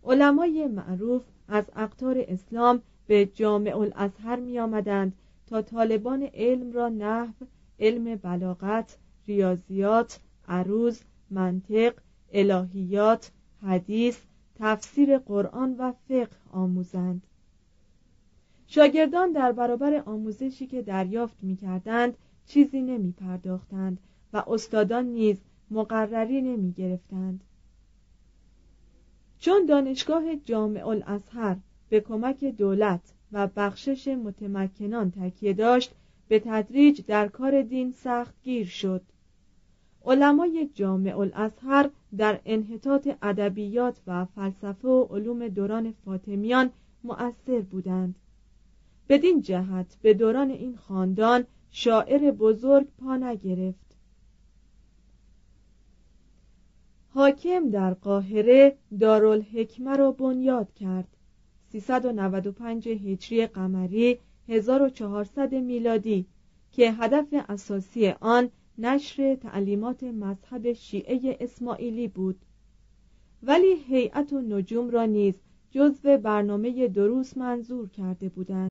علمای 0.03 0.67
معروف 0.67 1.23
از 1.47 1.63
اقطار 1.75 2.25
اسلام 2.27 2.81
به 3.07 3.25
جامع 3.25 3.77
الازهر 3.77 4.39
می 4.39 4.59
آمدند 4.59 5.13
تا 5.47 5.61
طالبان 5.61 6.29
علم 6.33 6.71
را 6.71 6.89
نحو 6.89 7.45
علم 7.79 8.15
بلاغت 8.15 8.97
ریاضیات 9.27 10.19
عروض 10.47 11.01
منطق 11.29 11.93
الهیات 12.33 13.31
حدیث 13.61 14.17
تفسیر 14.59 15.17
قرآن 15.17 15.75
و 15.77 15.91
فقه 16.07 16.37
آموزند. 16.51 17.21
شاگردان 18.67 19.31
در 19.31 19.51
برابر 19.51 20.03
آموزشی 20.05 20.67
که 20.67 20.81
دریافت 20.81 21.37
می 21.41 21.55
کردند 21.55 22.17
چیزی 22.53 22.81
نمی 22.81 23.11
پرداختند 23.11 23.97
و 24.33 24.43
استادان 24.47 25.05
نیز 25.05 25.37
مقرری 25.71 26.41
نمی 26.41 26.71
گرفتند 26.71 27.43
چون 29.39 29.65
دانشگاه 29.65 30.35
جامع 30.35 30.87
الازهر 30.87 31.57
به 31.89 31.99
کمک 31.99 32.43
دولت 32.43 33.01
و 33.31 33.47
بخشش 33.55 34.07
متمکنان 34.07 35.11
تکیه 35.11 35.53
داشت 35.53 35.91
به 36.27 36.39
تدریج 36.39 37.01
در 37.07 37.27
کار 37.27 37.61
دین 37.61 37.91
سخت 37.91 38.33
گیر 38.43 38.67
شد. 38.67 39.01
علمای 40.05 40.69
جامع 40.73 41.19
الازهر 41.19 41.89
در 42.17 42.39
انحطاط 42.45 43.07
ادبیات 43.21 44.01
و 44.07 44.25
فلسفه 44.25 44.87
و 44.87 45.03
علوم 45.03 45.47
دوران 45.47 45.91
فاطمیان 46.05 46.69
مؤثر 47.03 47.61
بودند. 47.71 48.15
بدین 49.09 49.41
جهت 49.41 49.97
به 50.01 50.13
دوران 50.13 50.49
این 50.49 50.75
خاندان 50.75 51.45
شاعر 51.71 52.31
بزرگ 52.31 52.87
پا 52.97 53.17
نگرفت. 53.17 53.95
حاکم 57.09 57.69
در 57.69 57.93
قاهره 57.93 58.77
دارالحکمه 58.99 59.95
را 59.95 60.11
بنیاد 60.11 60.73
کرد. 60.73 61.17
395 61.71 62.87
هجری 62.87 63.47
قمری 63.47 64.19
1400 64.47 65.53
میلادی 65.53 66.25
که 66.71 66.91
هدف 66.91 67.27
اساسی 67.49 68.07
آن 68.07 68.49
نشر 68.77 69.35
تعلیمات 69.35 70.03
مذهب 70.03 70.73
شیعه 70.73 71.37
اسماعیلی 71.39 72.07
بود. 72.07 72.39
ولی 73.43 73.75
هیئت 73.87 74.33
و 74.33 74.41
نجوم 74.41 74.89
را 74.89 75.05
نیز 75.05 75.35
جزو 75.71 76.17
برنامه 76.17 76.87
دروس 76.87 77.37
منظور 77.37 77.89
کرده 77.89 78.29
بودند. 78.29 78.70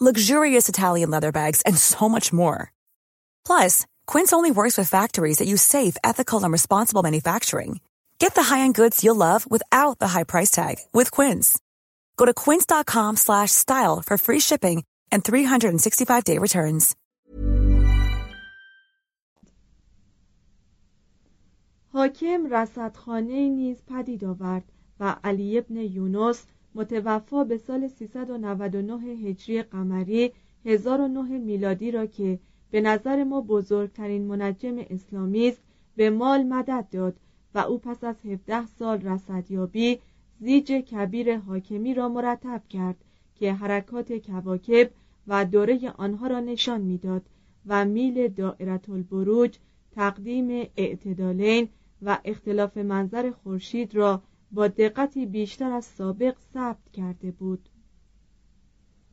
luxurious 0.00 0.68
Italian 0.68 1.10
leather 1.10 1.30
bags, 1.30 1.62
and 1.62 1.78
so 1.78 2.08
much 2.08 2.32
more. 2.32 2.72
Plus, 3.46 3.86
Quince 4.06 4.32
only 4.32 4.50
works 4.50 4.76
with 4.76 4.88
factories 4.88 5.38
that 5.38 5.46
use 5.46 5.62
safe, 5.62 5.96
ethical, 6.02 6.42
and 6.42 6.50
responsible 6.50 7.04
manufacturing. 7.04 7.78
Get 8.18 8.34
the 8.34 8.42
high-end 8.42 8.74
goods 8.74 9.04
you'll 9.04 9.14
love 9.14 9.48
without 9.48 9.98
the 9.98 10.08
high 10.08 10.24
price 10.24 10.50
tag 10.50 10.78
with 10.92 11.10
Quince. 11.12 11.58
Go 12.16 12.24
to 12.24 12.34
quince.com 12.34 13.16
slash 13.16 13.50
style 13.52 14.02
for 14.02 14.18
free 14.18 14.40
shipping 14.40 14.84
and 15.12 15.22
365-day 15.22 16.38
returns. 16.38 16.96
حاکم 21.94 22.46
رصدخانه 22.50 23.48
نیز 23.48 23.82
پدید 23.86 24.24
آورد 24.24 24.72
و 25.00 25.16
علی 25.24 25.58
ابن 25.58 25.76
یونس 25.76 26.42
متوفا 26.75 27.43
به 27.43 27.57
سال 27.57 27.87
399 27.87 28.93
هجری 29.03 29.63
قمری 29.63 30.31
1009 30.65 31.37
میلادی 31.37 31.91
را 31.91 32.05
که 32.05 32.39
به 32.71 32.81
نظر 32.81 33.23
ما 33.23 33.41
بزرگترین 33.41 34.21
منجم 34.21 34.77
اسلامی 34.89 35.47
است 35.47 35.61
به 35.95 36.09
مال 36.09 36.43
مدد 36.43 36.87
داد 36.91 37.15
و 37.55 37.59
او 37.59 37.77
پس 37.77 38.03
از 38.03 38.15
17 38.25 38.65
سال 38.65 39.01
رصدیابی 39.01 39.99
زیج 40.39 40.71
کبیر 40.71 41.37
حاکمی 41.37 41.93
را 41.93 42.09
مرتب 42.09 42.61
کرد 42.69 42.95
که 43.35 43.53
حرکات 43.53 44.13
کواکب 44.13 44.89
و 45.27 45.45
دوره 45.45 45.91
آنها 45.97 46.27
را 46.27 46.39
نشان 46.39 46.81
می‌داد 46.81 47.21
و 47.65 47.85
میل 47.85 48.27
دائرت 48.27 48.89
البروج 48.89 49.57
تقدیم 49.95 50.67
اعتدالین 50.77 51.69
و 52.01 52.17
اختلاف 52.25 52.77
منظر 52.77 53.31
خورشید 53.31 53.95
را 53.95 54.21
با 54.51 54.67
دقتی 54.67 55.25
بیشتر 55.25 55.71
از 55.71 55.85
سابق 55.85 56.35
ثبت 56.53 56.91
کرده 56.93 57.31
بود. 57.31 57.69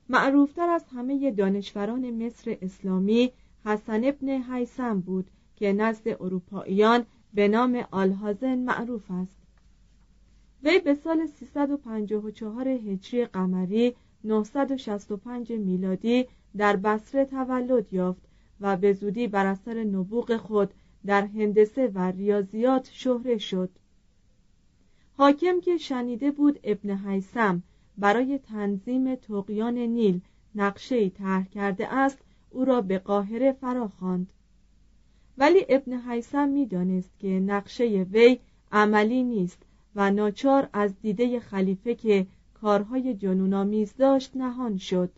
معروفتر 0.08 0.68
از 0.68 0.84
همه 0.84 1.30
دانشوران 1.30 2.26
مصر 2.26 2.58
اسلامی 2.62 3.32
حسن 3.64 4.04
ابن 4.04 4.28
حیسم 4.28 5.00
بود 5.00 5.30
که 5.56 5.72
نزد 5.72 6.08
اروپاییان 6.08 7.04
به 7.34 7.48
نام 7.48 7.84
آلهازن 7.90 8.58
معروف 8.58 9.10
است. 9.10 9.36
وی 10.62 10.78
به 10.78 10.94
سال 10.94 11.26
354 11.26 12.68
هجری 12.68 13.24
قمری 13.24 13.94
965 14.24 15.52
میلادی 15.52 16.26
در 16.56 16.76
بصره 16.76 17.24
تولد 17.24 17.92
یافت 17.92 18.22
و 18.60 18.76
به 18.76 18.92
زودی 18.92 19.28
بر 19.28 19.46
اثر 19.46 19.84
نبوغ 19.84 20.36
خود 20.36 20.74
در 21.06 21.26
هندسه 21.26 21.86
و 21.86 21.98
ریاضیات 22.10 22.90
شهره 22.92 23.38
شد. 23.38 23.70
حاکم 25.18 25.60
که 25.60 25.76
شنیده 25.76 26.30
بود 26.30 26.60
ابن 26.64 26.90
حیسم 26.90 27.62
برای 27.98 28.38
تنظیم 28.38 29.14
تقیان 29.14 29.78
نیل 29.78 30.20
نقشه 30.54 31.08
طرح 31.08 31.48
کرده 31.48 31.94
است 31.94 32.18
او 32.50 32.64
را 32.64 32.80
به 32.80 32.98
قاهره 32.98 33.52
فراخواند 33.52 34.32
ولی 35.38 35.66
ابن 35.68 35.92
حیسم 35.92 36.48
می‌دانست 36.48 37.10
که 37.18 37.28
نقشه 37.28 37.84
وی 38.12 38.38
عملی 38.72 39.22
نیست 39.22 39.62
و 39.94 40.10
ناچار 40.10 40.68
از 40.72 41.00
دیده 41.02 41.40
خلیفه 41.40 41.94
که 41.94 42.26
کارهای 42.54 43.14
جنونآمیز 43.14 43.96
داشت 43.96 44.36
نهان 44.36 44.76
شد. 44.76 45.10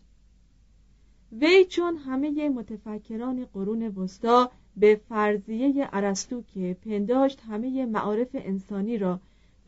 وی 1.31 1.65
چون 1.65 1.95
همه 1.97 2.49
متفکران 2.49 3.45
قرون 3.45 3.87
وسطا 3.87 4.51
به 4.77 5.01
فرضیه 5.09 5.89
ارسطو 5.93 6.41
که 6.41 6.77
پنداشت 6.85 7.41
همه 7.49 7.85
معارف 7.85 8.29
انسانی 8.33 8.97
را 8.97 9.19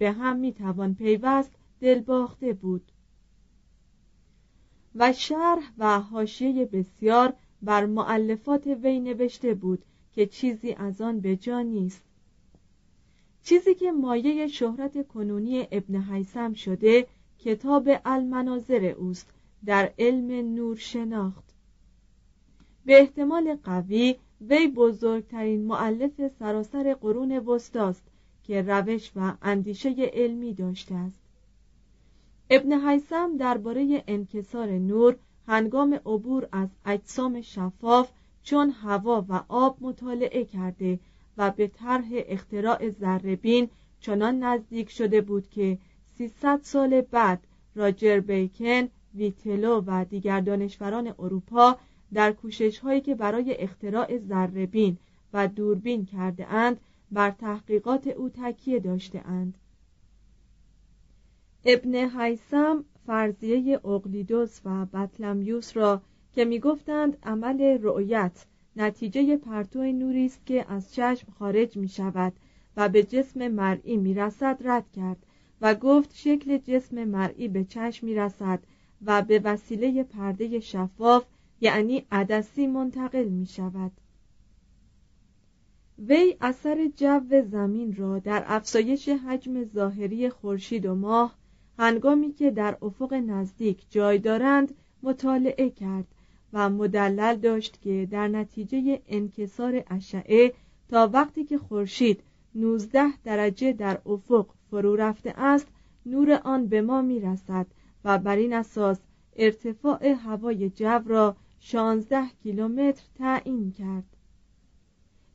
به 0.02 0.12
هم 0.12 0.38
می‌توان 0.38 0.96
پیوست 0.96 1.52
دلباخته 1.82 2.54
بود. 2.54 2.92
و 4.96 5.14
شرح 5.14 5.72
و 5.78 6.00
حاشیه 6.00 6.66
بسیار 6.66 7.34
بر 7.62 7.86
معلفات 7.86 8.68
وی 8.68 9.00
نوشته 9.00 9.54
بود 9.54 9.84
که 10.14 10.26
چیزی 10.26 10.74
از 10.74 11.02
آن 11.02 11.20
به 11.20 11.36
جا 11.36 11.62
نیست. 11.62 12.02
چیزی 13.44 13.76
که 13.76 13.92
مایه 13.92 14.48
شهرت 14.48 15.08
کنونی 15.08 15.68
ابن 15.72 15.96
حیسم 15.96 16.54
شده 16.54 17.08
کتاب 17.40 17.90
المناظر 18.06 18.86
اوست 18.98 19.28
در 19.66 19.94
علم 20.00 20.56
نور 20.56 20.78
شناخت. 20.78 21.54
به 22.86 23.00
احتمال 23.00 23.56
قوی 23.64 24.16
وی 24.42 24.68
بزرگترین 24.68 25.66
معلف 25.66 26.28
سراسر 26.40 26.94
قرون 26.94 27.38
وسطاست 27.38 28.11
که 28.52 28.62
روش 28.62 29.12
و 29.16 29.34
اندیشه 29.42 29.96
علمی 30.14 30.54
داشته 30.54 30.96
است. 30.96 31.20
ابن 32.50 32.90
حیسم 32.90 33.38
درباره 33.38 34.04
انکسار 34.08 34.70
نور 34.70 35.16
هنگام 35.48 35.94
عبور 35.94 36.48
از 36.52 36.70
اجسام 36.86 37.42
شفاف 37.42 38.10
چون 38.44 38.70
هوا 38.70 39.26
و 39.30 39.44
آب 39.48 39.78
مطالعه 39.82 40.46
کرده 40.46 41.00
و 41.38 41.52
به 41.52 41.68
طرح 41.68 42.08
اختراع 42.12 42.90
ذرهبین 42.90 43.70
چنان 44.02 44.44
نزدیک 44.44 44.90
شده 44.90 45.22
بود 45.22 45.50
که 45.50 45.78
300 46.18 46.60
سال 46.64 47.02
بعد 47.02 47.40
راجر 47.76 48.20
بیکن، 48.20 48.90
ویتلو 49.16 49.84
و 49.88 50.06
دیگر 50.10 50.40
دانشوران 50.40 51.14
اروپا 51.20 51.78
در 52.14 52.32
کوشش 52.32 52.80
هایی 52.80 53.02
که 53.02 53.16
برای 53.16 53.56
اختراع 53.58 54.18
ذرهبین 54.18 54.98
و 55.34 55.48
دوربین 55.48 56.06
کرده 56.06 56.48
اند 56.48 56.80
بر 57.12 57.32
تحقیقات 57.32 58.08
او 58.08 58.30
تکیه 58.30 58.80
داشته 58.80 59.28
اند. 59.28 59.58
ابن 61.66 61.96
حیسم 61.96 62.86
فرضیه 63.08 63.88
اقلیدوس 63.88 64.62
و 64.66 64.86
بطلمیوس 64.86 65.78
را 65.78 66.02
که 66.34 66.46
می‌گفتند 66.46 67.18
عمل 67.24 67.78
رؤیت 67.82 68.46
نتیجه 68.76 69.38
پرتو 69.38 69.84
نوری 69.84 70.26
است 70.26 70.46
که 70.46 70.66
از 70.72 70.94
چشم 70.94 71.32
خارج 71.32 71.78
می 71.78 71.88
شود 71.88 72.34
و 72.78 72.90
به 72.90 73.04
جسم 73.04 73.48
مرئی 73.48 73.98
می 73.98 74.14
رسد 74.14 74.58
رد 74.66 74.92
کرد 74.92 75.26
و 75.62 75.76
گفت 75.76 76.16
شکل 76.16 76.58
جسم 76.58 77.04
مرئی 77.04 77.48
به 77.48 77.64
چشم 77.64 78.08
می 78.08 78.16
رسد 78.16 78.60
و 79.06 79.22
به 79.22 79.42
وسیله 79.44 80.04
پرده 80.04 80.60
شفاف 80.60 81.26
یعنی 81.62 82.06
عدسی 82.12 82.68
منتقل 82.68 83.26
می 83.26 83.46
شود 83.46 83.92
وی 86.08 86.38
اثر 86.42 86.92
جو 86.96 87.42
زمین 87.52 87.96
را 87.96 88.20
در 88.20 88.44
افزایش 88.48 89.10
حجم 89.10 89.64
ظاهری 89.64 90.30
خورشید 90.30 90.86
و 90.86 90.96
ماه 90.96 91.36
هنگامی 91.80 92.32
که 92.32 92.52
در 92.52 92.78
افق 92.82 93.14
نزدیک 93.14 93.86
جای 93.90 94.18
دارند 94.18 94.74
مطالعه 95.04 95.70
کرد 95.70 96.08
و 96.54 96.70
مدلل 96.70 97.36
داشت 97.36 97.82
که 97.82 98.08
در 98.12 98.28
نتیجه 98.28 99.02
انکسار 99.08 99.84
اشعه 99.88 100.54
تا 100.90 101.10
وقتی 101.14 101.44
که 101.44 101.58
خورشید 101.58 102.24
19 102.56 103.18
درجه 103.24 103.74
در 103.74 104.02
افق 104.06 104.46
فرو 104.72 104.96
رفته 104.96 105.34
است 105.38 105.68
نور 106.06 106.42
آن 106.44 106.68
به 106.68 106.82
ما 106.82 107.02
می 107.02 107.20
رسد 107.20 107.68
و 108.06 108.18
بر 108.18 108.36
این 108.36 108.54
اساس 108.54 109.00
ارتفاع 109.36 110.08
هوای 110.08 110.70
جو 110.70 111.00
را 111.06 111.36
16 111.60 112.22
کیلومتر 112.44 113.04
تعیین 113.18 113.72
کرد. 113.72 114.11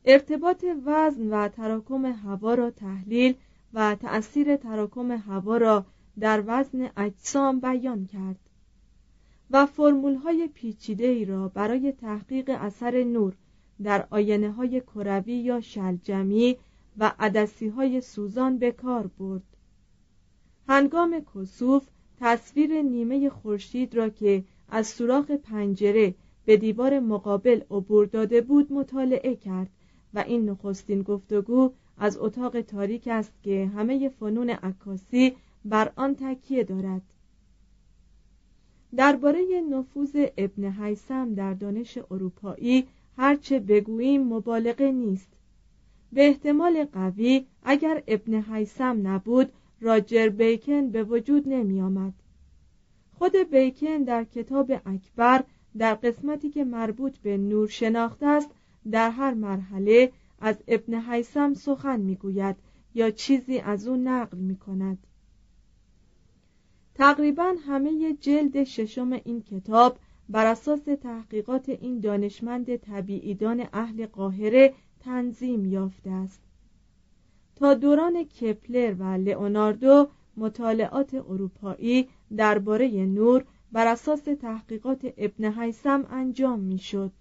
ارتباط 0.09 0.65
وزن 0.85 1.29
و 1.29 1.47
تراکم 1.47 2.05
هوا 2.05 2.53
را 2.53 2.71
تحلیل 2.71 3.35
و 3.73 3.95
تأثیر 3.95 4.55
تراکم 4.55 5.11
هوا 5.11 5.57
را 5.57 5.85
در 6.19 6.43
وزن 6.47 6.89
اجسام 6.97 7.59
بیان 7.59 8.05
کرد 8.05 8.39
و 9.51 9.65
فرمول 9.65 10.15
های 10.15 10.49
پیچیده 10.53 11.07
ای 11.07 11.25
را 11.25 11.47
برای 11.47 11.91
تحقیق 11.91 12.49
اثر 12.49 13.03
نور 13.03 13.33
در 13.83 14.07
آینه 14.09 14.51
های 14.51 14.81
کروی 14.81 15.33
یا 15.33 15.61
شلجمی 15.61 16.57
و 16.97 17.11
عدسی 17.19 17.67
های 17.67 18.01
سوزان 18.01 18.57
به 18.57 18.71
کار 18.71 19.07
برد. 19.07 19.43
هنگام 20.67 21.21
کسوف 21.35 21.87
تصویر 22.19 22.81
نیمه 22.81 23.29
خورشید 23.29 23.95
را 23.95 24.09
که 24.09 24.43
از 24.69 24.87
سوراخ 24.87 25.31
پنجره 25.31 26.15
به 26.45 26.57
دیوار 26.57 26.99
مقابل 26.99 27.61
عبور 27.71 28.05
داده 28.05 28.41
بود 28.41 28.73
مطالعه 28.73 29.35
کرد 29.35 29.69
و 30.17 30.19
این 30.19 30.49
نخستین 30.49 31.01
گفتگو 31.01 31.71
از 31.97 32.17
اتاق 32.17 32.61
تاریک 32.61 33.07
است 33.07 33.33
که 33.43 33.71
همه 33.75 34.09
فنون 34.09 34.49
عکاسی 34.49 35.35
بر 35.65 35.91
آن 35.95 36.15
تکیه 36.15 36.63
دارد 36.63 37.01
درباره 38.95 39.41
نفوذ 39.71 40.25
ابن 40.37 40.71
حیسم 40.71 41.33
در 41.33 41.53
دانش 41.53 41.97
اروپایی 42.11 42.87
هرچه 43.17 43.59
بگوییم 43.59 44.23
مبالغه 44.23 44.91
نیست 44.91 45.27
به 46.13 46.27
احتمال 46.27 46.85
قوی 46.85 47.45
اگر 47.63 48.03
ابن 48.07 48.33
حیسم 48.33 49.07
نبود 49.07 49.51
راجر 49.81 50.29
بیکن 50.29 50.89
به 50.89 51.03
وجود 51.03 51.49
نمی 51.49 51.81
آمد. 51.81 52.13
خود 53.17 53.35
بیکن 53.35 53.97
در 54.03 54.23
کتاب 54.23 54.71
اکبر 54.85 55.43
در 55.77 55.95
قسمتی 55.95 56.49
که 56.49 56.63
مربوط 56.63 57.17
به 57.17 57.37
نور 57.37 57.67
شناخته 57.67 58.25
است 58.25 58.49
در 58.91 59.09
هر 59.09 59.33
مرحله 59.33 60.11
از 60.39 60.55
ابن 60.67 60.93
حیسم 60.93 61.53
سخن 61.53 61.99
می‌گوید 61.99 62.55
یا 62.95 63.11
چیزی 63.11 63.59
از 63.59 63.87
او 63.87 63.95
نقل 63.95 64.37
می 64.37 64.55
کند. 64.55 64.97
تقریبا 66.95 67.55
همه 67.67 68.13
جلد 68.13 68.63
ششم 68.63 69.11
این 69.11 69.41
کتاب 69.41 69.99
بر 70.29 70.45
اساس 70.45 70.81
تحقیقات 71.01 71.69
این 71.69 71.99
دانشمند 71.99 72.75
طبیعیدان 72.75 73.67
اهل 73.73 74.05
قاهره 74.05 74.73
تنظیم 74.99 75.65
یافته 75.65 76.09
است 76.09 76.41
تا 77.55 77.73
دوران 77.73 78.23
کپلر 78.23 78.95
و 78.99 79.03
لئوناردو 79.03 80.07
مطالعات 80.37 81.13
اروپایی 81.13 82.09
درباره 82.37 83.05
نور 83.05 83.45
بر 83.71 83.87
اساس 83.87 84.21
تحقیقات 84.21 85.13
ابن 85.17 85.45
حیسم 85.45 86.05
انجام 86.09 86.59
می‌شد. 86.59 87.11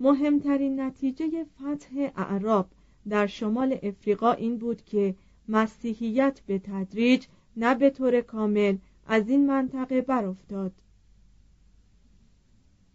مهمترین 0.00 0.80
نتیجه 0.80 1.44
فتح 1.44 2.10
اعراب 2.16 2.70
در 3.08 3.26
شمال 3.26 3.78
افریقا 3.82 4.32
این 4.32 4.58
بود 4.58 4.84
که 4.84 5.14
مسیحیت 5.48 6.40
به 6.46 6.58
تدریج 6.58 7.26
نه 7.56 7.74
به 7.74 7.90
طور 7.90 8.20
کامل 8.20 8.76
از 9.06 9.28
این 9.28 9.46
منطقه 9.46 10.00
برافتاد. 10.00 10.72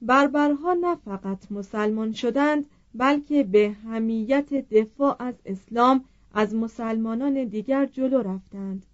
بربرها 0.01 0.73
نه 0.73 0.95
فقط 0.95 1.51
مسلمان 1.51 2.13
شدند 2.13 2.65
بلکه 2.95 3.43
به 3.43 3.75
همیت 3.85 4.53
دفاع 4.53 5.15
از 5.19 5.35
اسلام 5.45 6.05
از 6.33 6.55
مسلمانان 6.55 7.43
دیگر 7.43 7.85
جلو 7.85 8.21
رفتند. 8.21 8.85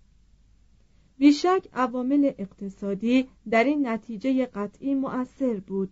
بیشک 1.17 1.67
عوامل 1.73 2.31
اقتصادی 2.37 3.27
در 3.49 3.63
این 3.63 3.87
نتیجه 3.87 4.45
قطعی 4.45 4.95
مؤثر 4.95 5.53
بود. 5.53 5.89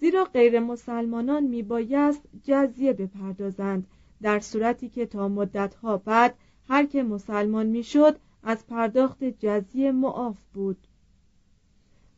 زیرا 0.00 0.24
غیر 0.24 0.60
مسلمانان 0.60 1.44
میبایست 1.44 2.22
جزیه 2.44 2.92
بپردازند 2.92 3.86
در 4.22 4.40
صورتی 4.40 4.88
که 4.88 5.06
تا 5.06 5.28
مدتها 5.28 5.96
بعد 5.96 6.34
هر 6.68 6.86
که 6.86 7.02
مسلمان 7.02 7.66
می‌شد 7.66 8.18
از 8.42 8.66
پرداخت 8.66 9.24
جزیه 9.24 9.92
معاف 9.92 10.36
بود. 10.54 10.76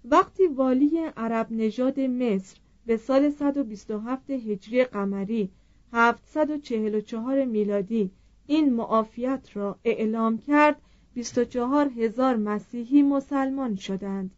وقتی 0.05 0.47
والی 0.47 0.99
عرب 1.17 1.47
نژاد 1.51 2.01
مصر 2.01 2.57
به 2.87 2.97
سال 2.97 3.31
127 3.31 4.31
هجری 4.31 4.85
قمری 4.85 5.51
744 5.93 7.45
میلادی 7.45 8.11
این 8.47 8.75
معافیت 8.75 9.49
را 9.55 9.79
اعلام 9.85 10.39
کرد 10.39 10.83
24 11.15 11.89
هزار 11.89 12.37
مسیحی 12.37 13.03
مسلمان 13.03 13.75
شدند. 13.75 14.31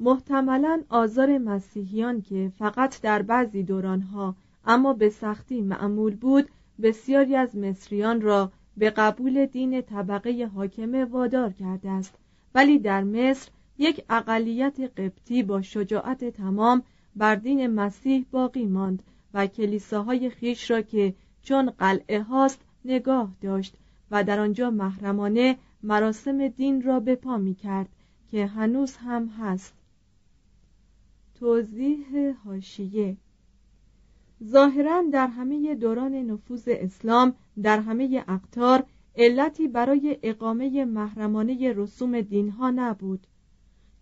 محتملا 0.00 0.82
آزار 0.88 1.38
مسیحیان 1.38 2.22
که 2.22 2.52
فقط 2.58 3.00
در 3.00 3.22
بعضی 3.22 3.62
دورانها 3.62 4.34
اما 4.66 4.92
به 4.92 5.10
سختی 5.10 5.60
معمول 5.60 6.16
بود 6.16 6.48
بسیاری 6.82 7.36
از 7.36 7.56
مصریان 7.56 8.20
را 8.20 8.52
به 8.76 8.90
قبول 8.90 9.46
دین 9.46 9.82
طبقه 9.82 10.50
حاکمه 10.54 11.04
وادار 11.04 11.52
کرده 11.52 11.90
است. 11.90 12.14
ولی 12.54 12.78
در 12.78 13.04
مصر 13.04 13.50
یک 13.78 14.04
اقلیت 14.10 14.80
قبطی 14.80 15.42
با 15.42 15.62
شجاعت 15.62 16.24
تمام 16.24 16.82
بر 17.16 17.34
دین 17.34 17.66
مسیح 17.66 18.26
باقی 18.30 18.66
ماند 18.66 19.02
و 19.34 19.46
کلیساهای 19.46 20.30
خیش 20.30 20.70
را 20.70 20.82
که 20.82 21.14
چون 21.42 21.70
قلعه 21.70 22.22
هاست 22.22 22.60
نگاه 22.84 23.30
داشت 23.40 23.74
و 24.10 24.24
در 24.24 24.40
آنجا 24.40 24.70
محرمانه 24.70 25.56
مراسم 25.82 26.48
دین 26.48 26.82
را 26.82 27.00
به 27.00 27.14
پا 27.14 27.36
می 27.36 27.54
کرد 27.54 27.88
که 28.30 28.46
هنوز 28.46 28.96
هم 28.96 29.26
هست. 29.26 29.74
توضیح 31.38 32.34
هاشیه 32.44 33.16
ظاهرا 34.44 35.04
در 35.12 35.26
همه 35.26 35.74
دوران 35.74 36.14
نفوذ 36.14 36.64
اسلام 36.66 37.34
در 37.62 37.80
همه 37.80 38.24
اقطار 38.28 38.84
علتی 39.16 39.68
برای 39.68 40.18
اقامه 40.22 40.84
محرمانه 40.84 41.72
رسوم 41.76 42.20
دینها 42.20 42.70
نبود. 42.70 43.26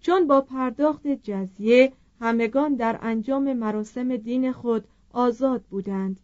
چون 0.01 0.27
با 0.27 0.41
پرداخت 0.41 1.07
جزیه 1.07 1.93
همگان 2.21 2.75
در 2.75 2.99
انجام 3.03 3.53
مراسم 3.53 4.17
دین 4.17 4.53
خود 4.53 4.85
آزاد 5.11 5.63
بودند. 5.63 6.21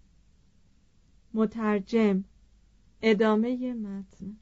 مترجم 1.34 2.24
ادامه 3.02 3.74
متن. 3.74 4.36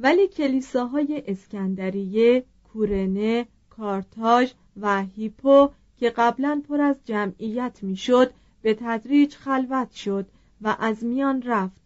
ولی 0.00 0.28
کلیساهای 0.28 1.22
اسکندریه، 1.26 2.44
کورنه، 2.72 3.46
کارتاژ 3.78 4.52
و 4.80 5.02
هیپو 5.02 5.70
که 5.98 6.10
قبلا 6.10 6.62
پر 6.68 6.80
از 6.80 6.96
جمعیت 7.04 7.78
می‌شد 7.82 8.32
به 8.62 8.74
تدریج 8.74 9.34
خلوت 9.34 9.92
شد 9.92 10.26
و 10.62 10.76
از 10.80 11.04
میان 11.04 11.42
رفت. 11.42 11.80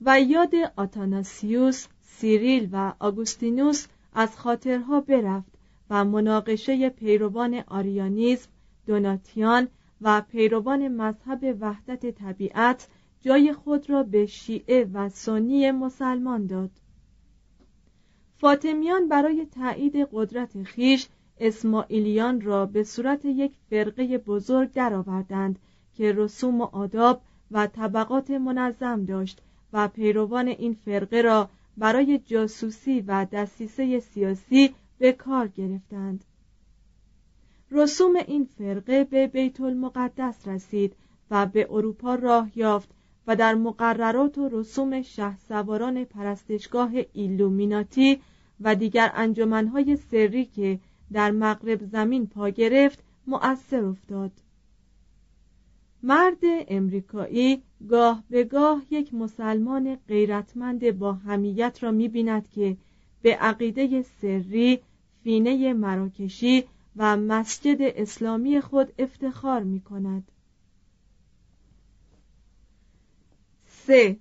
و 0.00 0.20
یاد 0.20 0.54
آتاناسیوس، 0.76 1.86
سیریل 2.02 2.68
و 2.72 2.92
آگوستینوس 2.98 3.86
از 4.12 4.36
خاطرها 4.36 5.00
برفت 5.00 5.52
و 5.90 6.04
مناقشه 6.04 6.88
پیروان 6.88 7.64
آریانیزم، 7.66 8.48
دوناتیان 8.86 9.68
و 10.00 10.20
پیروان 10.20 10.88
مذهب 10.88 11.56
وحدت 11.60 12.10
طبیعت 12.10 12.88
جای 13.20 13.52
خود 13.52 13.90
را 13.90 14.02
به 14.02 14.26
شیعه 14.26 14.84
و 14.94 15.08
سنی 15.08 15.70
مسلمان 15.70 16.46
داد. 16.46 16.70
فاطمیان 18.44 19.08
برای 19.08 19.46
تایید 19.46 20.08
قدرت 20.12 20.62
خیش 20.62 21.08
اسماعیلیان 21.40 22.40
را 22.40 22.66
به 22.66 22.82
صورت 22.82 23.24
یک 23.24 23.52
فرقه 23.70 24.18
بزرگ 24.18 24.72
درآوردند 24.72 25.58
که 25.94 26.12
رسوم 26.12 26.60
و 26.60 26.64
آداب 26.64 27.20
و 27.50 27.66
طبقات 27.66 28.30
منظم 28.30 29.04
داشت 29.04 29.40
و 29.72 29.88
پیروان 29.88 30.48
این 30.48 30.74
فرقه 30.84 31.22
را 31.22 31.48
برای 31.76 32.18
جاسوسی 32.18 33.00
و 33.00 33.26
دستیسه 33.32 34.00
سیاسی 34.00 34.74
به 34.98 35.12
کار 35.12 35.48
گرفتند. 35.48 36.24
رسوم 37.70 38.16
این 38.16 38.44
فرقه 38.58 39.04
به 39.04 39.26
بیت 39.26 39.60
المقدس 39.60 40.48
رسید 40.48 40.96
و 41.30 41.46
به 41.46 41.66
اروپا 41.70 42.14
راه 42.14 42.58
یافت 42.58 42.88
و 43.26 43.36
در 43.36 43.54
مقررات 43.54 44.38
و 44.38 44.48
رسوم 44.48 45.02
شه 45.02 45.36
سواران 45.36 46.04
پرستشگاه 46.04 46.90
ایلومیناتی 47.12 48.20
و 48.60 48.74
دیگر 48.74 49.10
انجمنهای 49.14 49.96
سری 49.96 50.44
که 50.44 50.80
در 51.12 51.30
مغرب 51.30 51.84
زمین 51.84 52.26
پا 52.26 52.48
گرفت 52.48 52.98
مؤثر 53.26 53.84
افتاد 53.84 54.32
مرد 56.02 56.38
امریکایی 56.68 57.62
گاه 57.88 58.24
به 58.30 58.44
گاه 58.44 58.82
یک 58.90 59.14
مسلمان 59.14 59.96
غیرتمند 59.96 60.98
با 60.98 61.12
همیت 61.12 61.78
را 61.82 61.90
می‌بیند 61.90 62.48
که 62.48 62.76
به 63.22 63.36
عقیده 63.36 64.02
سری 64.02 64.80
فینه 65.22 65.72
مراکشی 65.72 66.64
و 66.96 67.16
مسجد 67.16 67.76
اسلامی 67.80 68.60
خود 68.60 68.92
افتخار 68.98 69.62
می 69.62 69.80
کند. 69.80 70.30
سه 73.66 74.16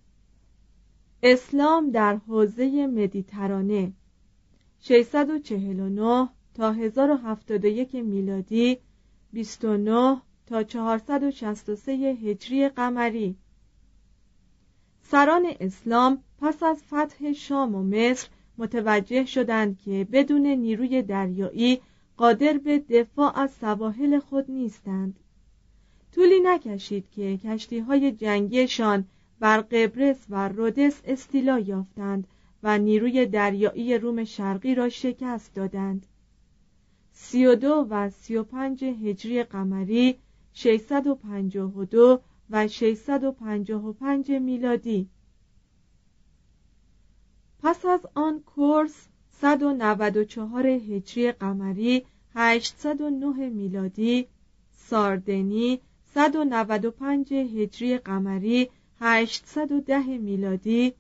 اسلام 1.24 1.92
در 1.92 2.16
حوزه 2.16 2.88
مدیترانه 2.88 3.92
649 4.86 6.30
تا 6.54 6.72
1071 6.72 7.96
میلادی 7.96 8.78
29 9.34 10.22
تا 10.46 10.64
463 10.64 11.92
هجری 11.92 12.70
قمری. 12.70 13.36
سران 15.02 15.46
اسلام 15.60 16.24
پس 16.42 16.64
از 16.64 16.84
فتح 16.84 17.34
شام 17.34 17.76
و 17.76 17.84
مصر 17.84 18.28
متوجه 18.58 19.26
شدند 19.26 19.78
که 19.80 20.08
بدون 20.12 20.48
نیروی 20.48 21.02
دریایی 21.02 21.82
قادر 22.18 22.58
به 22.58 22.80
دفاع 22.80 23.40
از 23.40 23.52
سواحل 23.52 24.20
خود 24.20 24.52
نیستند. 24.52 25.20
طولی 26.16 26.40
نکشید 26.40 27.10
که 27.10 27.38
کشتی 27.38 27.80
های 27.80 28.12
جنگیشان 28.12 29.06
بر 29.40 29.62
قبرس 29.62 30.26
و 30.30 30.48
رودس 30.48 31.02
استیلا 31.06 31.60
یافتند 31.60 32.28
و 32.64 32.78
نیروی 32.78 33.26
دریایی 33.26 33.98
روم 33.98 34.24
شرقی 34.24 34.76
را 34.76 34.90
شکست 34.90 35.56
دادند. 35.56 36.06
سی 37.12 37.46
و 37.46 37.56
دو 37.56 37.88
و 37.90 38.10
سی 38.10 38.36
و 38.36 38.44
پنج 38.44 38.84
هجری 38.84 39.44
قمری 39.44 40.16
652 40.54 42.22
و 42.50 42.68
655 42.68 44.32
میلادی. 44.32 45.10
پس 47.64 47.86
از 47.86 48.00
آن 48.14 48.40
کورس 48.40 49.08
194 49.30 50.68
هجری 50.68 51.32
قمری 51.32 52.06
809 52.36 53.50
میلادی. 53.50 54.28
ساردنی 54.72 55.80
195 56.14 57.34
هجری 57.34 57.98
قمری 57.98 58.70
810 59.00 60.18
میلادی. 60.18 60.94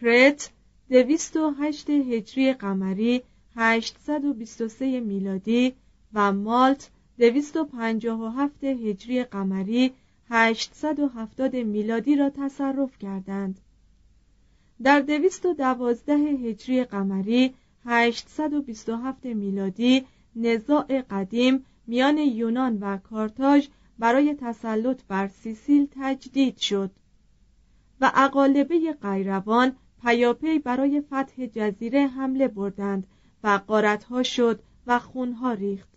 کرت 0.00 0.50
208 0.92 1.90
هجری 1.90 2.52
قمری 2.52 3.22
823 3.56 5.00
میلادی 5.00 5.74
و 6.14 6.32
مالت 6.32 6.90
257 7.18 8.64
هجری 8.64 9.24
قمری 9.24 9.92
870 10.30 11.56
میلادی 11.56 12.16
را 12.16 12.30
تصرف 12.30 12.98
کردند. 12.98 13.60
در 14.82 15.00
212 15.00 16.14
هجری 16.14 16.84
قمری 16.84 17.54
827 17.84 19.26
میلادی 19.26 20.06
نزاع 20.36 21.02
قدیم 21.02 21.64
میان 21.86 22.18
یونان 22.18 22.78
و 22.80 22.96
کارتاژ 22.96 23.68
برای 23.98 24.34
تسلط 24.34 25.00
بر 25.08 25.28
سیسیل 25.28 25.88
تجدید 25.90 26.56
شد 26.56 26.90
و 28.00 28.12
اقالبه 28.14 28.92
قیروان 29.02 29.76
پیاپی 30.02 30.58
برای 30.58 31.00
فتح 31.00 31.46
جزیره 31.46 32.06
حمله 32.06 32.48
بردند 32.48 33.06
و 33.44 33.60
قارتها 33.66 34.22
شد 34.22 34.62
و 34.86 34.98
خونها 34.98 35.52
ریخت. 35.52 35.88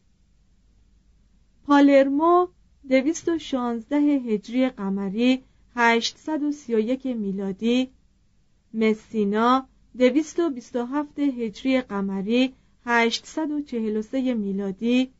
پالرمو 1.64 2.48
216 2.90 3.98
هجری 3.98 4.70
قمری 4.70 5.44
831 5.76 7.06
میلادی 7.06 7.90
مسینا 8.74 9.68
227 9.98 11.20
هجری 11.20 11.82
قمری 11.82 12.54
843 12.86 14.34
میلادی 14.34 15.12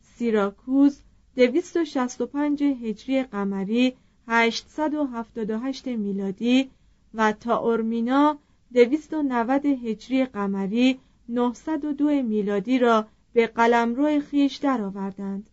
سیراکوز 0.00 1.00
265 1.36 2.62
هجری 2.62 3.22
قمری 3.22 3.96
878 4.28 5.88
میلادی 5.88 6.70
و 7.14 7.32
تاورمینا 7.32 8.38
290 8.74 9.66
هجری 9.66 10.24
قمری 10.24 10.98
902 11.28 12.22
میلادی 12.22 12.78
را 12.78 13.06
به 13.32 13.46
قلمرو 13.46 14.20
خیش 14.20 14.56
درآوردند. 14.56 15.50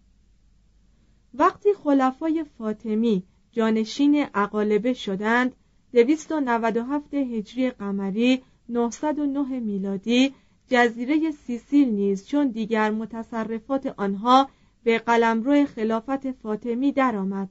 وقتی 1.34 1.74
خلفای 1.74 2.46
فاطمی 2.58 3.24
جانشین 3.52 4.26
اقالبه 4.34 4.94
شدند 4.94 5.56
297 5.94 7.14
هجری 7.14 7.70
قمری 7.70 8.44
909 8.70 9.60
میلادی 9.60 10.34
جزیره 10.68 11.32
سیسیل 11.32 11.90
نیز 11.90 12.28
چون 12.28 12.48
دیگر 12.48 12.92
متصرفات 12.92 13.94
آنها 13.98 14.50
به 14.84 15.00
قلمرو 15.00 15.66
خلافت 15.66 16.32
فاطمی 16.32 16.92
درآمد 16.92 17.50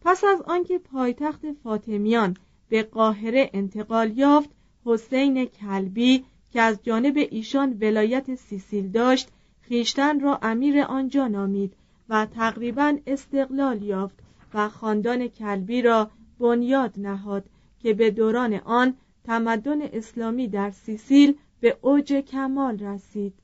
پس 0.00 0.24
از 0.24 0.42
آنکه 0.42 0.78
پایتخت 0.78 1.52
فاطمیان 1.52 2.36
به 2.72 2.82
قاهره 2.82 3.50
انتقال 3.52 4.18
یافت 4.18 4.50
حسین 4.84 5.44
کلبی 5.44 6.24
که 6.52 6.60
از 6.60 6.78
جانب 6.82 7.16
ایشان 7.16 7.78
ولایت 7.80 8.34
سیسیل 8.34 8.88
داشت 8.88 9.28
خیشتن 9.60 10.20
را 10.20 10.38
امیر 10.42 10.80
آنجا 10.80 11.28
نامید 11.28 11.74
و 12.08 12.26
تقریبا 12.26 12.98
استقلال 13.06 13.82
یافت 13.82 14.18
و 14.54 14.68
خاندان 14.68 15.28
کلبی 15.28 15.82
را 15.82 16.10
بنیاد 16.38 16.92
نهاد 16.96 17.44
که 17.82 17.94
به 17.94 18.10
دوران 18.10 18.54
آن 18.54 18.94
تمدن 19.24 19.82
اسلامی 19.82 20.48
در 20.48 20.70
سیسیل 20.70 21.34
به 21.60 21.78
اوج 21.80 22.12
کمال 22.12 22.78
رسید. 22.78 23.34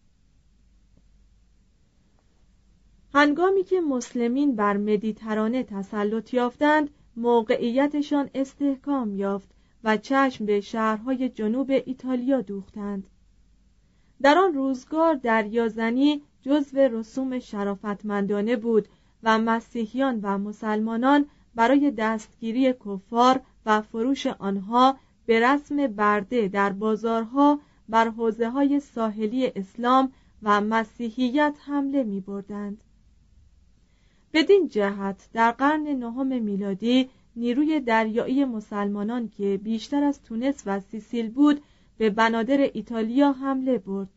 هنگامی 3.14 3.64
که 3.64 3.80
مسلمین 3.80 4.56
بر 4.56 4.76
مدیترانه 4.76 5.62
تسلط 5.62 6.34
یافتند 6.34 6.90
موقعیتشان 7.18 8.30
استحکام 8.34 9.16
یافت 9.16 9.48
و 9.84 9.96
چشم 9.96 10.46
به 10.46 10.60
شهرهای 10.60 11.28
جنوب 11.28 11.70
ایتالیا 11.70 12.40
دوختند 12.40 13.06
در 14.22 14.38
آن 14.38 14.54
روزگار 14.54 15.14
دریازنی 15.14 16.22
جزو 16.42 16.78
رسوم 16.78 17.38
شرافتمندانه 17.38 18.56
بود 18.56 18.88
و 19.22 19.38
مسیحیان 19.38 20.20
و 20.22 20.38
مسلمانان 20.38 21.26
برای 21.54 21.90
دستگیری 21.90 22.72
کفار 22.72 23.40
و 23.66 23.80
فروش 23.80 24.26
آنها 24.26 24.96
به 25.26 25.40
رسم 25.40 25.86
برده 25.86 26.48
در 26.48 26.72
بازارها 26.72 27.60
بر 27.88 28.08
حوزه 28.08 28.50
های 28.50 28.80
ساحلی 28.80 29.46
اسلام 29.56 30.12
و 30.42 30.60
مسیحیت 30.60 31.54
حمله 31.66 32.04
می 32.04 32.20
بردند. 32.20 32.84
بدین 34.32 34.68
جهت 34.68 35.28
در 35.32 35.50
قرن 35.50 35.82
نهم 35.82 36.42
میلادی 36.42 37.08
نیروی 37.36 37.80
دریایی 37.80 38.44
مسلمانان 38.44 39.28
که 39.28 39.60
بیشتر 39.64 40.04
از 40.04 40.22
تونس 40.22 40.62
و 40.66 40.80
سیسیل 40.80 41.30
بود 41.30 41.60
به 41.98 42.10
بنادر 42.10 42.70
ایتالیا 42.72 43.32
حمله 43.32 43.78
برد. 43.78 44.08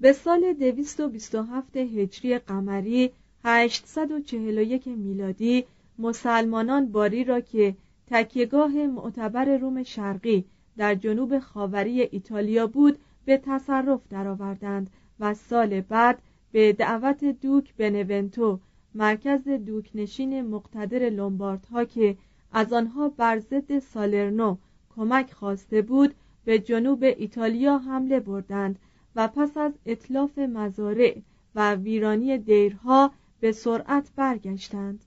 به 0.00 0.12
سال 0.12 0.52
227 0.52 1.76
هجری 1.76 2.38
قمری 2.38 3.10
841 3.44 4.88
میلادی 4.88 5.64
مسلمانان 5.98 6.92
باری 6.92 7.24
را 7.24 7.40
که 7.40 7.76
تکیهگاه 8.06 8.72
معتبر 8.72 9.56
روم 9.56 9.82
شرقی 9.82 10.44
در 10.76 10.94
جنوب 10.94 11.38
خاوری 11.38 12.02
ایتالیا 12.02 12.66
بود 12.66 12.98
به 13.24 13.36
تصرف 13.36 14.00
درآوردند 14.10 14.90
و 15.20 15.34
سال 15.34 15.80
بعد 15.80 16.22
به 16.56 16.72
دعوت 16.72 17.24
دوک 17.24 17.74
بنونتو 17.74 18.60
مرکز 18.94 19.48
دوکنشین 19.48 20.42
مقتدر 20.42 21.10
لومباردها 21.10 21.84
که 21.84 22.16
از 22.52 22.72
آنها 22.72 23.08
بر 23.08 23.38
ضد 23.38 23.78
سالرنو 23.78 24.56
کمک 24.96 25.32
خواسته 25.32 25.82
بود 25.82 26.14
به 26.44 26.58
جنوب 26.58 27.02
ایتالیا 27.02 27.78
حمله 27.78 28.20
بردند 28.20 28.78
و 29.16 29.28
پس 29.28 29.56
از 29.56 29.72
اطلاف 29.86 30.38
مزارع 30.38 31.16
و 31.54 31.74
ویرانی 31.74 32.38
دیرها 32.38 33.12
به 33.40 33.52
سرعت 33.52 34.08
برگشتند. 34.16 35.04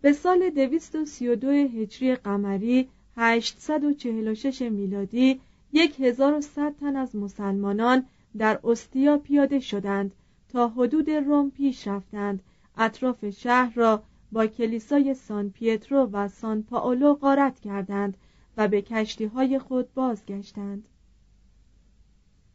به 0.00 0.12
سال 0.12 0.50
232 0.50 1.48
هجری 1.50 2.14
قمری 2.14 2.88
846 3.16 4.62
میلادی 4.62 5.40
1100 5.74 6.74
تن 6.80 6.96
از 6.96 7.16
مسلمانان 7.16 8.04
در 8.38 8.60
استیا 8.64 9.18
پیاده 9.18 9.60
شدند 9.60 10.14
تا 10.48 10.68
حدود 10.68 11.10
روم 11.10 11.50
پیش 11.50 11.88
رفتند. 11.88 12.42
اطراف 12.76 13.30
شهر 13.30 13.72
را 13.74 14.02
با 14.32 14.46
کلیسای 14.46 15.14
سان 15.14 15.50
پیترو 15.50 16.08
و 16.12 16.28
سان 16.28 16.62
پاولو 16.62 17.14
غارت 17.14 17.60
کردند 17.60 18.16
و 18.56 18.68
به 18.68 18.82
کشتی 18.82 19.24
های 19.24 19.58
خود 19.58 19.94
بازگشتند. 19.94 20.88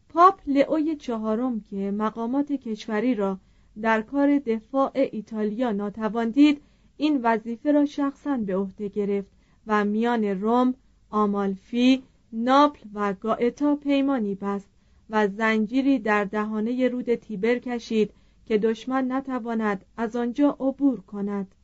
پاپ 0.09 0.41
لئوی 0.47 0.95
چهارم 0.95 1.59
که 1.59 1.91
مقامات 1.91 2.51
کشوری 2.51 3.15
را 3.15 3.39
در 3.81 4.01
کار 4.01 4.39
دفاع 4.39 4.91
ایتالیا 4.93 5.71
ناتوان 5.71 6.29
دید 6.29 6.61
این 6.97 7.19
وظیفه 7.23 7.71
را 7.71 7.85
شخصا 7.85 8.37
به 8.37 8.57
عهده 8.57 8.87
گرفت 8.87 9.31
و 9.67 9.85
میان 9.85 10.23
روم، 10.23 10.73
آمالفی، 11.09 12.03
ناپل 12.33 12.89
و 12.93 13.13
گائتا 13.13 13.75
پیمانی 13.75 14.35
بست. 14.35 14.69
و 15.09 15.27
زنجیری 15.27 15.99
در 15.99 16.23
دهانه 16.23 16.87
رود 16.87 17.15
تیبر 17.15 17.59
کشید 17.59 18.13
که 18.45 18.57
دشمن 18.57 19.11
نتواند 19.11 19.85
از 19.97 20.15
آنجا 20.15 20.49
عبور 20.49 21.01
کند. 21.01 21.55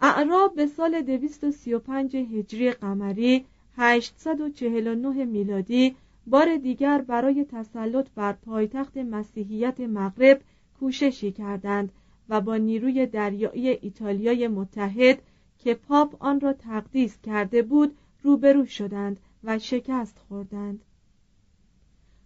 اعراب 0.00 0.54
به 0.54 0.66
سال 0.66 1.02
235 1.02 2.16
هجری 2.16 2.70
قمری 2.70 3.44
849 3.76 5.24
میلادی 5.24 5.96
بار 6.26 6.56
دیگر 6.56 7.00
برای 7.00 7.44
تسلط 7.44 8.06
بر 8.14 8.32
پایتخت 8.32 8.96
مسیحیت 8.96 9.80
مغرب 9.80 10.40
کوششی 10.80 11.32
کردند 11.32 11.92
و 12.28 12.40
با 12.40 12.56
نیروی 12.56 13.06
دریایی 13.06 13.68
ایتالیای 13.68 14.48
متحد 14.48 15.22
که 15.58 15.74
پاپ 15.74 16.16
آن 16.20 16.40
را 16.40 16.52
تقدیس 16.52 17.20
کرده 17.20 17.62
بود 17.62 17.96
روبرو 18.22 18.66
شدند 18.66 19.20
و 19.44 19.58
شکست 19.58 20.18
خوردند. 20.28 20.84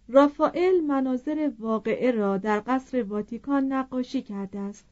رافائل 0.09 0.81
مناظر 0.81 1.51
واقعه 1.59 2.11
را 2.11 2.37
در 2.37 2.63
قصر 2.67 3.03
واتیکان 3.03 3.73
نقاشی 3.73 4.21
کرده 4.21 4.59
است. 4.59 4.85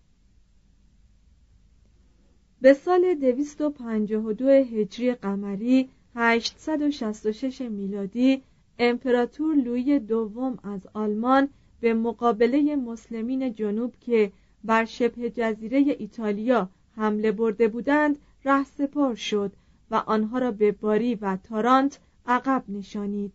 به 2.62 2.73
سال 2.73 3.13
252 3.13 4.47
هجری 4.49 5.13
قمری 5.13 5.89
866 6.15 7.62
میلادی 7.62 8.43
امپراتور 8.80 9.56
لویی 9.56 9.99
دوم 9.99 10.58
از 10.63 10.88
آلمان 10.93 11.49
به 11.82 11.93
مقابله 11.93 12.75
مسلمین 12.75 13.54
جنوب 13.54 13.93
که 13.99 14.32
بر 14.63 14.86
شبه 14.86 15.30
جزیره 15.30 15.78
ایتالیا 15.78 16.69
حمله 16.95 17.32
برده 17.32 17.67
بودند 17.67 18.17
رهسپار 18.45 19.15
شد 19.15 19.51
و 19.91 19.95
آنها 19.95 20.38
را 20.38 20.51
به 20.51 20.71
باری 20.71 21.15
و 21.15 21.38
تارانت 21.38 21.99
عقب 22.25 22.63
نشانید. 22.69 23.34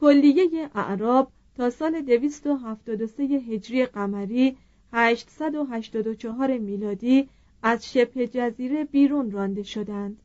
کلیه 0.00 0.70
اعراب 0.74 1.32
تا 1.56 1.70
سال 1.70 2.00
273 2.00 3.22
هجری 3.22 3.86
قمری 3.86 4.56
884 4.92 6.58
میلادی 6.58 7.28
از 7.62 7.92
شبه 7.92 8.28
جزیره 8.28 8.84
بیرون 8.84 9.30
رانده 9.30 9.62
شدند. 9.62 10.22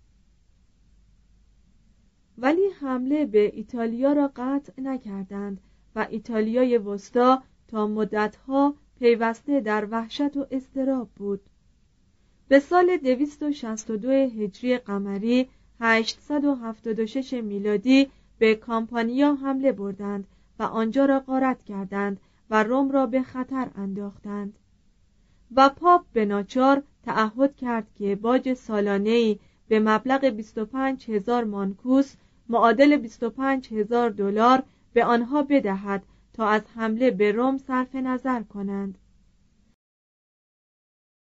ولی 2.38 2.68
حمله 2.82 3.26
به 3.26 3.56
ایتالیا 3.56 4.14
را 4.14 4.32
قطع 4.36 4.82
نکردند 4.82 5.62
و 5.96 6.08
ایتالیای 6.10 6.78
وسطا 6.78 7.44
تا 7.68 7.88
مدتها 7.88 8.76
پیوسته 9.00 9.60
در 9.60 9.88
وحشت 9.92 10.38
و 10.38 10.48
استراب 10.52 11.10
بود. 11.16 11.42
به 12.48 12.60
سال 12.60 12.98
262 12.98 14.10
هجری 14.12 14.78
قمری 14.78 15.50
876 15.80 17.34
میلادی 17.34 18.08
به 18.38 18.56
کامپانیا 18.56 19.36
حمله 19.36 19.72
بردند 19.72 20.28
و 20.60 20.64
آنجا 20.64 21.06
را 21.06 21.20
غارت 21.20 21.64
کردند 21.64 22.20
و 22.50 22.64
روم 22.64 22.92
را 22.92 23.06
به 23.06 23.22
خطر 23.22 23.68
انداختند. 23.76 24.60
و 25.56 25.70
پاپ 25.70 26.06
به 26.14 26.26
ناچار 26.26 26.84
تعهد 27.04 27.56
کرد 27.56 27.88
که 27.96 28.16
باج 28.16 28.54
سالانه‌ای 28.54 29.40
به 29.68 29.80
مبلغ 29.80 30.26
25 30.26 31.12
هزار 31.12 31.44
مانکوس 31.44 32.16
معادل 32.50 32.98
25 32.98 33.74
هزار 33.74 34.10
دلار 34.10 34.64
به 34.94 35.06
آنها 35.06 35.44
بدهد 35.44 36.04
تا 36.34 36.48
از 36.48 36.62
حمله 36.76 37.12
به 37.12 37.32
روم 37.32 37.58
صرف 37.58 37.96
نظر 37.96 38.44
کنند. 38.44 38.98